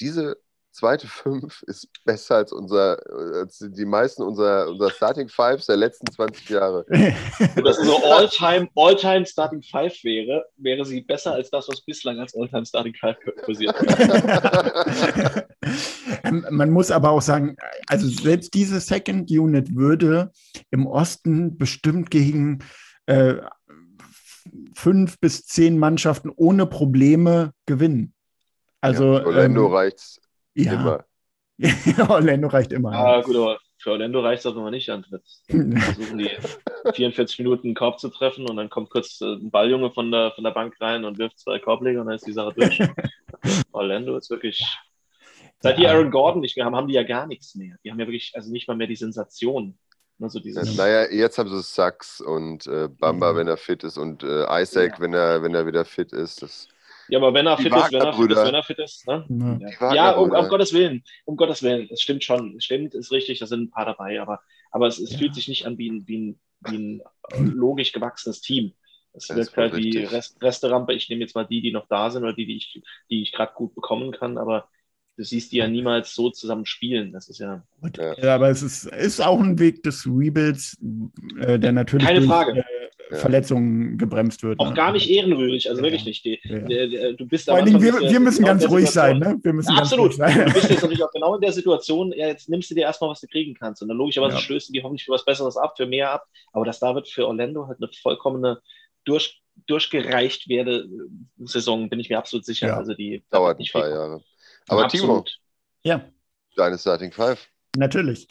[0.00, 0.36] diese
[0.72, 2.98] zweite Fünf ist besser als unser,
[3.34, 6.84] als die meisten unserer, unserer Starting Fives der letzten 20 Jahre.
[6.88, 11.80] Wenn das so All-Time All -time Starting Five wäre, wäre sie besser als das, was
[11.82, 13.74] bislang als All-Time Starting Five kursiert.
[16.24, 17.56] Ähm, man muss aber auch sagen,
[17.86, 20.32] also selbst diese Second Unit würde
[20.70, 22.60] im Osten bestimmt gegen
[23.06, 23.36] äh,
[24.74, 28.14] fünf bis zehn Mannschaften ohne Probleme gewinnen.
[28.80, 30.20] Also ja, Orlando ähm, reicht's
[30.54, 30.72] ja.
[30.74, 31.04] immer.
[32.08, 32.92] Orlando reicht immer.
[32.92, 33.22] Ah, ja.
[33.22, 35.22] gut, aber für Orlando reicht es auch, man nicht antritt.
[35.46, 36.30] Versuchen die
[36.94, 40.32] 44 Minuten einen Korb zu treffen und dann kommt kurz äh, ein Balljunge von der,
[40.32, 42.80] von der Bank rein und wirft zwei Korbleger und dann ist die Sache durch.
[43.72, 44.64] Orlando ist wirklich.
[45.62, 47.76] Seit die Aaron Gordon nicht mehr haben, haben die ja gar nichts mehr.
[47.84, 49.78] Die haben ja wirklich, also nicht mal mehr die Sensation.
[50.18, 53.36] Also dieses naja, jetzt haben sie Sachs und äh, Bamba, mhm.
[53.36, 55.00] wenn er fit ist, und äh, Isaac, ja.
[55.00, 56.42] wenn, er, wenn er wieder fit ist.
[56.42, 56.68] Das,
[57.10, 59.06] ja, aber wenn er fit ist, wenn er fit ist, wenn er fit ist.
[59.06, 59.60] Ne?
[59.80, 61.88] Ja, ja um, um, Gottes Willen, um Gottes Willen.
[61.90, 62.56] Es stimmt schon.
[62.56, 64.40] Es stimmt, ist richtig, da sind ein paar dabei, aber,
[64.70, 65.18] aber es, es ja.
[65.18, 67.02] fühlt sich nicht an wie ein, wie ein, wie ein
[67.52, 68.72] logisch gewachsenes Team.
[69.12, 70.92] Es wirkt halt wie Rest, Resterampe.
[70.94, 73.32] Ich nehme jetzt mal die, die noch da sind oder die, die ich, die ich
[73.32, 74.68] gerade gut bekommen kann, aber
[75.16, 77.12] du siehst die ja niemals so zusammen spielen.
[77.12, 77.62] Das ist ja.
[78.18, 80.78] Ja, aber es ist, ist auch ein Weg des Rebuilds,
[81.40, 82.60] äh, der natürlich Keine durch Frage.
[82.60, 82.79] Äh,
[83.16, 84.58] Verletzungen gebremst wird.
[84.60, 84.74] Auch ne?
[84.74, 86.24] gar nicht ehrenrührig, also wirklich nicht.
[86.24, 87.12] Die, ja.
[87.12, 89.18] du bist Vor allem, wir, wir müssen ganz ruhig sein.
[89.18, 89.38] Ne?
[89.42, 90.14] Wir müssen ja, absolut.
[90.14, 90.46] Sein.
[90.46, 93.10] Du bist jetzt natürlich auch genau in der Situation, ja, jetzt nimmst du dir erstmal,
[93.10, 93.82] was du kriegen kannst.
[93.82, 94.40] Und dann logischerweise ja.
[94.40, 96.26] stößt du die hoffentlich für was Besseres ab, für mehr ab.
[96.52, 98.60] Aber das da wird für Orlando halt eine vollkommene
[99.04, 100.88] durch, durchgereicht werde
[101.38, 102.68] Saison, bin ich mir absolut sicher.
[102.68, 102.76] Ja.
[102.76, 104.22] Also die dauert nicht ein paar Jahre.
[104.68, 105.26] Aber Absolut.
[105.26, 106.04] Timo, ja.
[106.56, 107.48] deine Starting Five.
[107.76, 108.26] Natürlich.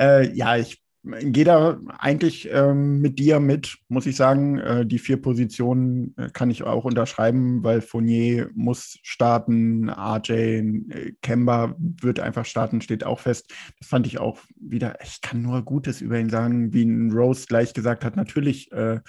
[0.00, 4.58] Äh, ja, ich gehe da eigentlich ähm, mit dir mit, muss ich sagen.
[4.58, 11.12] Äh, die vier Positionen äh, kann ich auch unterschreiben, weil Fournier muss starten, RJ äh,
[11.22, 13.52] Kemba wird einfach starten, steht auch fest.
[13.78, 17.46] Das fand ich auch wieder, ich kann nur Gutes über ihn sagen, wie ein Rose
[17.46, 18.16] gleich gesagt hat.
[18.16, 19.00] Natürlich äh,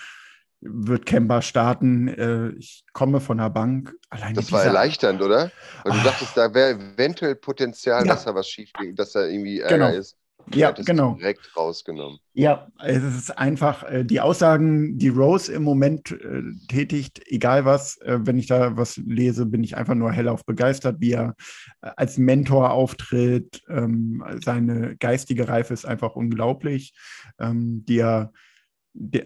[0.59, 2.09] wird Kemba starten.
[2.09, 3.95] Äh, ich komme von der Bank.
[4.09, 5.51] Allein das war erleichternd, oder?
[5.83, 6.03] Weil du oh.
[6.03, 8.13] dachtest, da wäre eventuell Potenzial, ja.
[8.13, 9.99] dass er was schief geht, dass er irgendwie Ärger genau.
[9.99, 10.17] ist.
[10.53, 11.15] Ja, genau.
[11.15, 12.19] Direkt rausgenommen.
[12.33, 17.97] Ja, es ist einfach äh, die Aussagen, die Rose im Moment äh, tätigt, egal was,
[18.01, 21.35] äh, wenn ich da was lese, bin ich einfach nur hellauf begeistert, wie er
[21.81, 23.63] äh, als Mentor auftritt.
[23.69, 26.93] Ähm, seine geistige Reife ist einfach unglaublich,
[27.39, 28.31] ähm, die er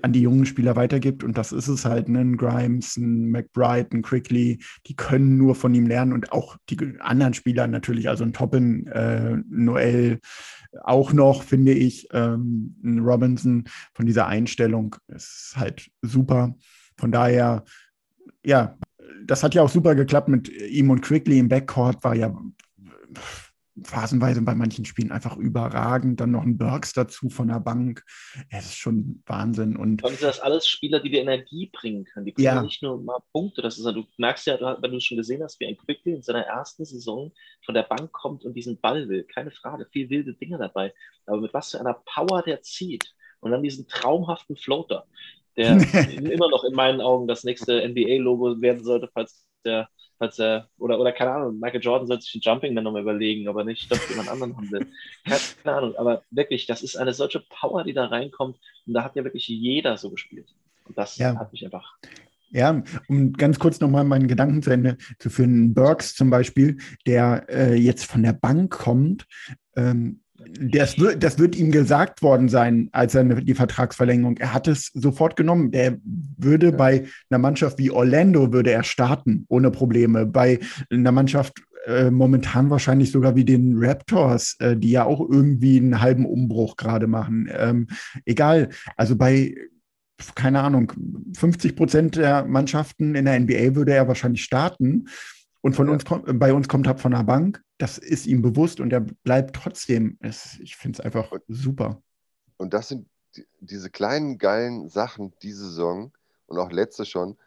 [0.01, 1.23] an die jungen Spieler weitergibt.
[1.23, 2.19] Und das ist es halt, ne?
[2.19, 6.77] ein Grimes, ein McBride, ein Quickly, die können nur von ihm lernen und auch die
[6.99, 10.19] anderen Spieler natürlich, also ein Toppin, äh, Noel
[10.83, 13.63] auch noch, finde ich, ähm, ein Robinson
[13.93, 16.55] von dieser Einstellung ist halt super.
[16.97, 17.63] Von daher,
[18.45, 18.77] ja,
[19.25, 22.35] das hat ja auch super geklappt mit ihm und Quickly im Backcourt, war ja
[23.83, 26.19] phasenweise bei manchen Spielen einfach überragend.
[26.19, 28.03] Dann noch ein Burks dazu von der Bank.
[28.49, 29.75] Es ist schon Wahnsinn.
[29.75, 32.25] Und Dann sind das alles Spieler, die dir Energie bringen können.
[32.25, 32.61] Die bringen ja.
[32.61, 33.61] nicht nur mal Punkte.
[33.61, 36.43] Das ist, du merkst ja, wenn du schon gesehen hast, wie ein Quickly in seiner
[36.43, 37.31] ersten Saison
[37.65, 39.23] von der Bank kommt und diesen Ball will.
[39.23, 40.93] Keine Frage, viel wilde Dinge dabei.
[41.25, 43.13] Aber mit was für einer Power der zieht.
[43.41, 45.05] Und dann diesen traumhaften Floater,
[45.55, 45.77] der
[46.31, 49.89] immer noch in meinen Augen das nächste NBA-Logo werden sollte, falls der
[50.19, 53.47] falls er, oder, oder keine Ahnung, Michael Jordan sollte sich den Jumping Man nochmal überlegen,
[53.47, 54.85] aber nicht, dass jemand anderen haben will.
[55.25, 59.03] Keine, keine, Ahnung, aber wirklich, das ist eine solche Power, die da reinkommt und da
[59.03, 60.53] hat ja wirklich jeder so gespielt.
[60.85, 61.35] Und das ja.
[61.35, 61.97] hat mich einfach.
[62.51, 65.73] Ja, um ganz kurz nochmal meinen Gedanken zu Ende zu führen.
[65.73, 69.27] Burks zum Beispiel, der äh, jetzt von der Bank kommt,
[69.75, 70.21] ähm,
[70.59, 74.37] das wird, das wird ihm gesagt worden sein, als er die Vertragsverlängerung.
[74.37, 75.71] Er hat es sofort genommen.
[75.71, 75.97] Der
[76.37, 80.25] würde bei einer Mannschaft wie Orlando würde er starten ohne Probleme.
[80.25, 80.59] Bei
[80.89, 86.01] einer Mannschaft äh, momentan wahrscheinlich sogar wie den Raptors, äh, die ja auch irgendwie einen
[86.01, 87.49] halben Umbruch gerade machen.
[87.51, 87.87] Ähm,
[88.25, 88.69] egal.
[88.95, 89.55] Also bei
[90.35, 90.91] keine Ahnung,
[91.37, 95.05] 50 Prozent der Mannschaften in der NBA würde er wahrscheinlich starten.
[95.61, 95.93] Und von ja.
[95.93, 97.61] uns bei uns kommt halt von der Bank.
[97.77, 100.17] Das ist ihm bewusst und er bleibt trotzdem.
[100.21, 102.01] Es, ich finde es einfach super.
[102.57, 106.11] Und das sind die, diese kleinen geilen Sachen diese Saison.
[106.47, 107.37] und auch letzte schon,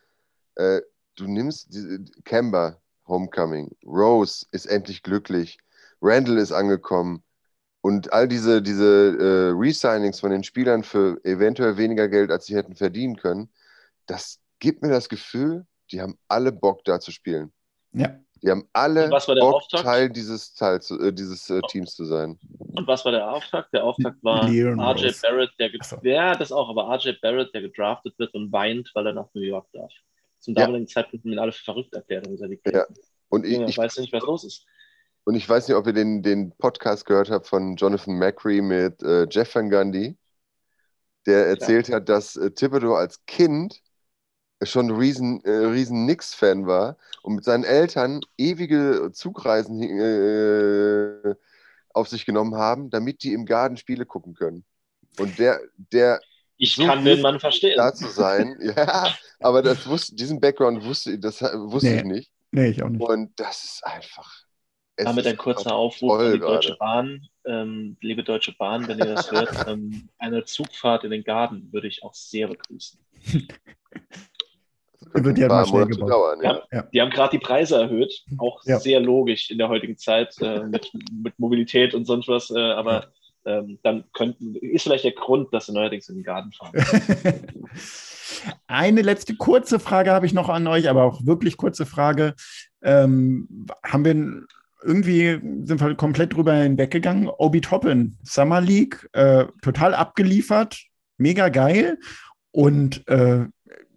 [0.56, 0.80] äh,
[1.16, 1.76] du nimmst
[2.24, 5.58] Kemba, Homecoming, Rose ist endlich glücklich,
[6.00, 7.22] Randall ist angekommen
[7.80, 12.56] und all diese, diese äh, Resignings von den Spielern für eventuell weniger Geld, als sie
[12.56, 13.50] hätten verdienen können,
[14.06, 17.52] das gibt mir das Gefühl, die haben alle Bock da zu spielen.
[17.92, 18.18] Ja.
[18.42, 19.84] Die haben alle was war der Bock, Auftakt?
[19.84, 22.38] Teil dieses, Teil zu, äh, dieses äh, Teams zu sein.
[22.58, 23.72] Und was war der Auftakt?
[23.72, 25.20] Der Auftakt war Leon RJ Rose.
[25.22, 25.96] Barrett, der so.
[26.02, 29.42] ja, das auch, aber RJ Barrett, der gedraftet wird und weint, weil er nach New
[29.42, 29.92] York darf.
[30.40, 30.62] Zum Ja.
[30.62, 32.84] damaligen Zeitpunkt haben ihn alle verrückt erklärt und gesagt, Ja.
[33.28, 34.66] Und ich, Junge, ich, weiß nicht, was los ist.
[35.24, 39.00] und ich weiß nicht, ob ihr den, den Podcast gehört habt von Jonathan Macri mit
[39.04, 40.16] äh, Jeff Van Gundy,
[41.26, 43.80] der erzählt hat, dass äh, Thibodeau als Kind
[44.64, 51.34] schon ein riesen, äh, riesen Knicks-Fan war und mit seinen Eltern ewige Zugreisen äh,
[51.94, 54.64] auf sich genommen haben, damit die im Garten Spiele gucken können.
[55.18, 56.20] Und der, der
[56.56, 57.76] Ich So kann den Mann verstehen.
[57.76, 61.96] da zu sein, ja, aber das wusste, diesen Background wusste, das wusste Nee.
[61.98, 62.32] ich nicht.
[62.52, 63.02] Nee, ich auch nicht.
[63.02, 64.30] Und das ist einfach.
[64.96, 66.78] Damit ist ein kurzer Aufruf an die Deutsche gerade.
[66.78, 67.26] Bahn.
[67.44, 71.88] Ähm, liebe Deutsche Bahn, wenn ihr das hört, ähm, eine Zugfahrt in den Garten würde
[71.88, 73.00] ich auch sehr begrüßen.
[75.14, 76.10] Wird ja mal schnell gebaut.
[76.10, 76.62] dauern, ja.
[76.72, 76.82] Ja.
[76.92, 78.78] Die haben gerade die Preise erhöht, auch Ja.
[78.78, 83.06] sehr logisch in der heutigen Zeit äh, mit, mit Mobilität und sonst was, äh, aber
[83.44, 86.72] ähm, dann könnten, ist vielleicht der Grund, dass sie neuerdings in den Garten fahren.
[88.66, 92.34] Eine letzte kurze Frage habe ich noch an euch, aber auch wirklich kurze Frage.
[92.82, 94.46] Ähm, haben wir
[94.84, 97.28] irgendwie sind wir komplett drüber hinweggegangen.
[97.28, 100.80] Obi Toppin, Summer League, äh, total abgeliefert,
[101.18, 101.98] mega geil.
[102.50, 103.46] Und äh,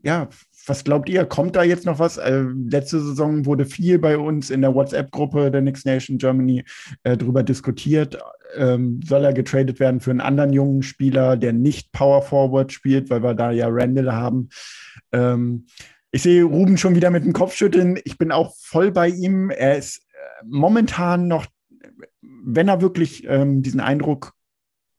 [0.03, 0.30] ja,
[0.68, 1.26] was glaubt ihr?
[1.26, 2.18] Kommt da jetzt noch was?
[2.18, 6.63] Äh, letzte Saison wurde viel bei uns in der WhatsApp-Gruppe der Next Nation Germany
[7.03, 8.18] äh, drüber diskutiert.
[8.55, 13.09] Ähm, soll er getradet werden für einen anderen jungen Spieler, der nicht Power Forward spielt,
[13.09, 14.49] weil wir da ja Randall haben?
[15.11, 15.68] Ähm,
[16.11, 17.99] ich sehe Ruben schon wieder mit dem Kopfschütteln.
[18.05, 19.49] Ich bin auch voll bei ihm.
[19.49, 21.45] Er ist äh, momentan noch,
[22.22, 24.34] wenn er wirklich ähm, diesen Eindruck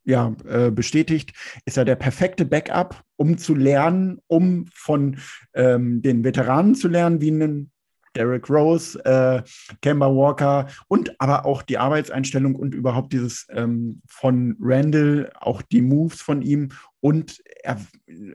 [0.04, 1.32] ja, äh, bestätigt,
[1.64, 5.18] ist er der perfekte Backup, um zu lernen, um von
[5.54, 7.70] ähm, den Veteranen zu lernen, wie einen
[8.16, 9.42] Derek Rose, äh,
[9.82, 15.82] Kemba Walker und aber auch die Arbeitseinstellung und überhaupt dieses ähm, von Randall, auch die
[15.82, 17.78] Moves von ihm und er,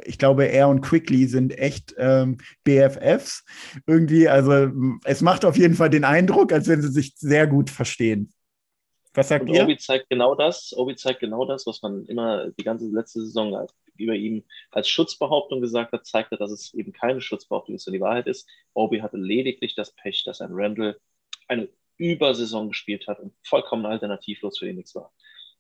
[0.06, 3.44] ich glaube, er und Quickly sind echt ähm, BFFs
[3.88, 4.30] irgendwie.
[4.30, 4.72] Also
[5.04, 8.32] es macht auf jeden Fall den Eindruck, als wenn sie sich sehr gut verstehen.
[9.14, 9.64] Was sagt Und ihr?
[9.64, 13.52] Obi zeigt genau das, Obi zeigt genau das, was man immer die ganze letzte Saison
[13.92, 17.86] als, über ihn als Schutzbehauptung gesagt hat, zeigt er, dass es eben keine Schutzbehauptung ist,
[17.86, 18.50] sondern die Wahrheit ist.
[18.74, 21.00] Obi hatte lediglich das Pech, dass ein Randall
[21.48, 25.14] eine Übersaison gespielt hat und vollkommen alternativlos für ihn nichts war.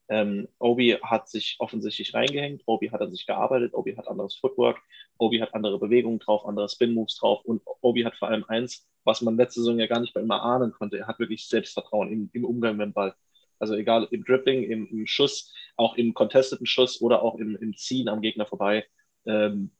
[0.09, 4.81] Ähm, Obi hat sich offensichtlich reingehängt, Obi hat an sich gearbeitet, Obi hat anderes Footwork,
[5.17, 9.21] Obi hat andere Bewegungen drauf, andere Spin-Moves drauf und Obi hat vor allem eins, was
[9.21, 12.29] man letzte Saison ja gar nicht bei ihm ahnen konnte, er hat wirklich Selbstvertrauen im,
[12.33, 13.15] im Umgang mit dem Ball.
[13.61, 17.75] Also egal im Dribbling, im, im Schuss, auch im contesteten Schuss oder auch im, im
[17.77, 18.85] Ziehen am Gegner vorbei.
[19.25, 19.71] Ähm,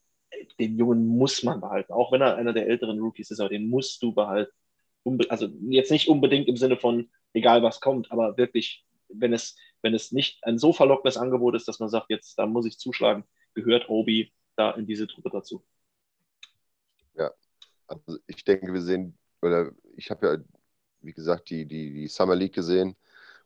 [0.60, 3.68] den Jungen muss man behalten, auch wenn er einer der älteren Rookies ist, aber den
[3.70, 4.54] musst du behalten.
[5.04, 9.58] Unbe also jetzt nicht unbedingt im Sinne von egal was kommt, aber wirklich, wenn es,
[9.82, 12.78] wenn es nicht ein so verlockendes Angebot ist, dass man sagt, jetzt da muss ich
[12.78, 13.26] zuschlagen,
[13.56, 15.64] gehört Obi da in diese Truppe dazu.
[17.92, 20.38] Also ich denke, wir sehen, oder ich habe ja,
[21.02, 22.96] wie gesagt, die, die, die Summer League gesehen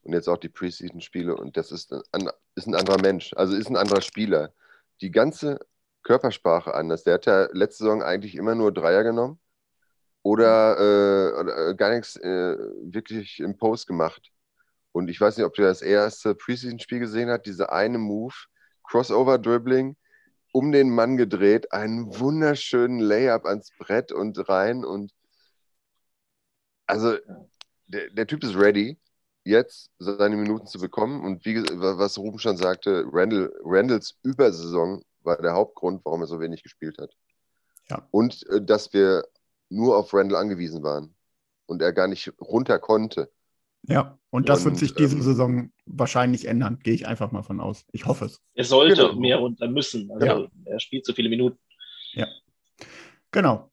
[0.06, 3.70] und jetzt auch die Preseason-Spiele und das ist ein, ist ein anderer Mensch, also ist
[3.70, 4.54] ein anderer Spieler.
[5.02, 5.60] Die ganze
[6.04, 7.04] Körpersprache anders.
[7.04, 9.40] Der hat ja letzte Saison eigentlich immer nur Dreier genommen
[10.22, 14.32] oder, äh, oder gar nichts äh, wirklich im Post gemacht.
[14.92, 18.36] Und ich weiß nicht, ob du das erste Preseason-Spiel gesehen hast, diese eine Move,
[18.84, 19.98] Crossover-Dribbling,
[20.54, 25.12] um den Mann gedreht, einen wunderschönen Layup ans Brett und rein und
[26.88, 27.18] also
[27.88, 29.00] der, der Typ ist ready,
[29.46, 35.42] jetzt seine Minuten zu bekommen und wie was Ruben schon sagte, Randall, Randalls Übersaison war
[35.42, 37.12] der Hauptgrund, warum er so wenig gespielt hat.
[37.90, 38.08] Ja.
[38.12, 39.24] Und äh, dass wir
[39.70, 41.16] nur auf Randall angewiesen waren
[41.68, 43.32] und er gar nicht runter konnte.
[43.84, 47.44] Ja, und das wird Und, sich diese ähm, Saison wahrscheinlich ändern, gehe ich einfach mal
[47.44, 47.86] von aus.
[47.92, 48.42] Ich hoffe es.
[48.56, 49.20] Er sollte Genau.
[49.20, 50.12] mehr runter müssen.
[50.12, 50.48] Also Ja.
[50.66, 51.60] er spielt so viele Minuten.
[53.32, 53.70] Genau.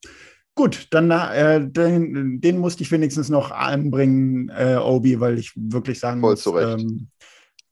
[0.54, 5.98] Gut, dann äh, den, den musste ich wenigstens noch anbringen, äh, Obi, weil ich wirklich
[5.98, 7.08] sagen Voll muss, ähm,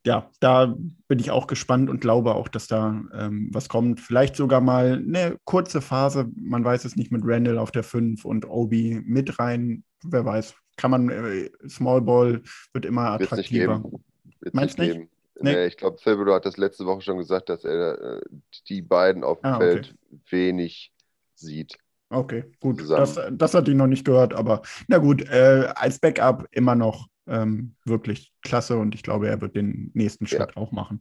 [0.07, 0.75] ja, da
[1.09, 4.01] bin ich auch gespannt und glaube auch, dass da ähm, was kommt.
[4.01, 8.25] Vielleicht sogar mal eine kurze Phase, man weiß es nicht, mit Randall auf der 5
[8.25, 9.85] und Obi mit rein.
[10.03, 13.81] Wer weiß, kann man, äh, Small Ball wird immer attraktiver.
[13.81, 14.05] geben.
[14.41, 14.97] Wird's Meinst nicht nicht?
[14.97, 15.11] geben.
[15.43, 15.53] Nee.
[15.55, 18.21] Nee, ich glaube, Thibodeau hat das letzte Woche schon gesagt, dass er äh,
[18.69, 19.73] die beiden auf dem Ah, okay.
[19.73, 19.95] Feld
[20.31, 20.93] wenig
[21.35, 21.79] sieht.
[22.11, 22.83] Okay, gut.
[22.91, 27.07] Das, das hatte ich noch nicht gehört, aber na gut, äh, als Backup immer noch
[27.29, 30.57] ähm, wirklich klasse und ich glaube, er wird den nächsten Schritt ja.
[30.57, 31.01] auch machen.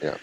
[0.00, 0.14] Ja.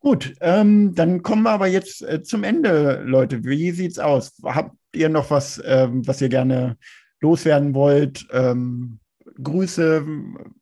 [0.00, 3.44] Gut, ähm, dann kommen wir aber jetzt äh, zum Ende, Leute.
[3.44, 4.32] Wie sieht's aus?
[4.44, 6.76] Habt ihr noch was, ähm, was ihr gerne
[7.20, 8.26] loswerden wollt?
[8.32, 8.98] Ähm,
[9.42, 10.04] Grüße,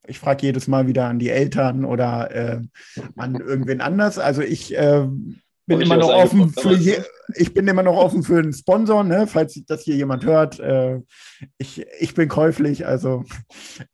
[0.06, 2.60] ich frage jedes Mal wieder an die Eltern oder äh,
[3.16, 4.18] an irgendwen anders.
[4.18, 5.06] Also ich äh,
[5.66, 7.02] bin immer noch offen für je,
[7.34, 10.60] ich bin immer noch offen für einen Sponsor, ne, falls das hier jemand hört.
[10.60, 11.00] Äh,
[11.58, 13.24] ich, ich bin käuflich, also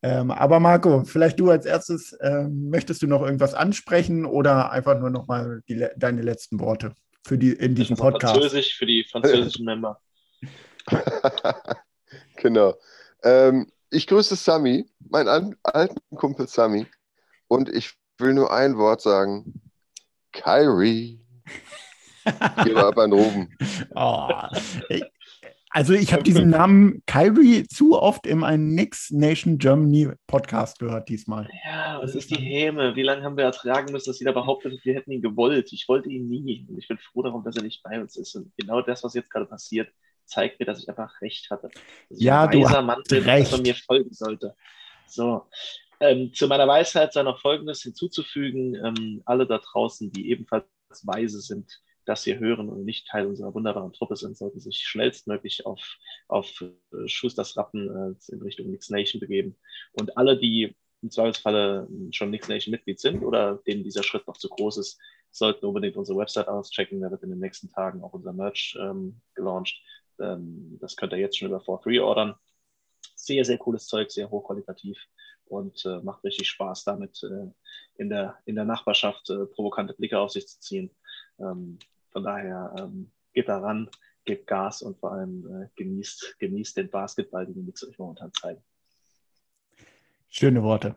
[0.02, 4.98] ähm, aber Marco, vielleicht du als erstes, äh, möchtest du noch irgendwas ansprechen oder einfach
[4.98, 6.94] nur noch mal die, deine letzten Worte
[7.24, 8.34] für die in diesem Podcast?
[8.34, 9.98] Französisch für die französischen Member.
[12.36, 12.74] genau.
[13.22, 16.86] Ähm, ich grüße Sami, meinen alten Kumpel Sami,
[17.48, 19.60] und ich will nur ein Wort sagen:
[20.32, 21.21] Kyrie.
[22.64, 23.57] Geh mal ab an Ruben.
[23.95, 24.28] Oh,
[25.74, 31.09] also ich habe diesen Namen Kyrie zu oft in einem Nix Nation Germany Podcast gehört
[31.09, 31.49] diesmal.
[31.64, 32.95] Ja, was ist die Häme?
[32.95, 35.72] Wie lange haben wir ertragen müssen, dass jeder behauptet, wir hätten ihn gewollt?
[35.72, 36.66] Ich wollte ihn nie.
[36.68, 38.34] Und ich bin froh darum, dass er nicht bei uns ist.
[38.34, 39.88] Und genau das, was jetzt gerade passiert,
[40.26, 41.70] zeigt mir, dass ich einfach recht hatte.
[42.11, 43.47] Dass ja, du hast Mann bin, recht.
[43.47, 44.55] dass man mir folgen sollte.
[45.07, 45.47] So,
[46.01, 48.74] ähm, zu meiner Weisheit sei noch Folgendes hinzuzufügen.
[48.74, 50.66] Ähm, alle da draußen, die ebenfalls
[51.07, 55.66] weise sind, das hier hören und nicht Teil unserer wunderbaren Truppe sind, sollten sich schnellstmöglich
[55.66, 55.80] auf,
[56.28, 59.57] auf äh, Schusters Rappen äh, in Richtung Nix Nation begeben.
[59.93, 64.36] Und alle, die im Zweifelsfalle schon Nix Nation Mitglied sind oder denen dieser Schritt noch
[64.36, 67.01] zu groß ist, sollten unbedingt unsere Website auschecken.
[67.01, 69.80] Da wird in den nächsten Tagen auch unser Merch ähm, gelauncht.
[70.20, 72.34] Ähm, das könnt ihr jetzt schon über For Free ordern.
[73.14, 74.99] Sehr, sehr cooles Zeug, sehr hochqualitativ
[75.47, 77.51] und äh, macht richtig Spaß, damit äh,
[77.97, 80.90] in, der, in der Nachbarschaft äh, provokante Blicke auf sich zu ziehen.
[81.38, 81.78] Ähm,
[82.11, 83.88] von daher ähm, geht da ran,
[84.24, 88.32] gebt Gas und vor allem äh, genießt, genießt den Basketball, den die Knicks euch momentan
[88.32, 88.62] zeigen.
[90.28, 90.97] Schöne Worte.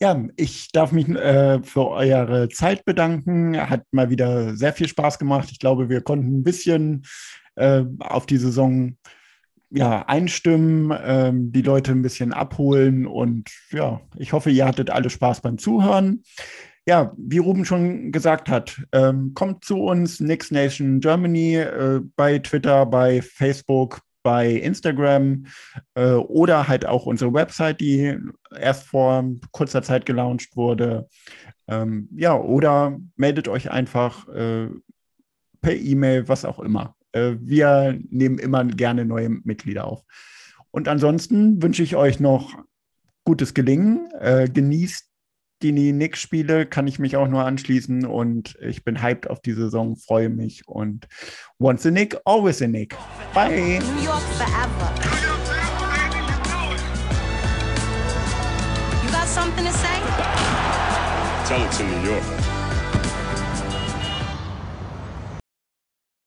[0.00, 3.56] Ja, ich darf mich äh, für eure Zeit bedanken.
[3.56, 5.48] Hat mal wieder sehr viel Spaß gemacht.
[5.52, 7.04] Ich glaube, wir konnten ein bisschen
[7.54, 8.96] äh, auf die Saison
[9.70, 15.10] ja, einstimmen, ähm, die Leute ein bisschen abholen und ja, ich hoffe, ihr hattet alle
[15.10, 16.24] Spaß beim Zuhören.
[16.86, 22.38] Ja, wie Ruben schon gesagt hat, ähm, kommt zu uns, Nix Nation Germany, äh, bei
[22.38, 25.46] Twitter, bei Facebook, bei Instagram
[25.94, 28.18] äh, oder halt auch unsere Website, die
[28.58, 31.08] erst vor kurzer Zeit gelauncht wurde.
[31.68, 34.68] Ähm, ja, oder meldet euch einfach äh,
[35.60, 36.96] per E-Mail, was auch immer.
[37.12, 40.04] Äh, wir nehmen immer gerne neue Mitglieder auf.
[40.70, 42.56] Und ansonsten wünsche ich euch noch
[43.24, 44.08] gutes Gelingen.
[44.20, 45.10] Äh, genießt
[45.62, 49.96] die Knicks-Spiele, kann ich mich auch nur anschließen und ich bin hyped auf die Saison,
[49.96, 51.06] freue mich und
[51.58, 52.96] once a Nick, always a Nick.
[53.34, 53.50] Bye.
[53.50, 54.90] New York forever.
[59.04, 60.00] You got something to say?
[61.46, 62.39] Tell it to New York.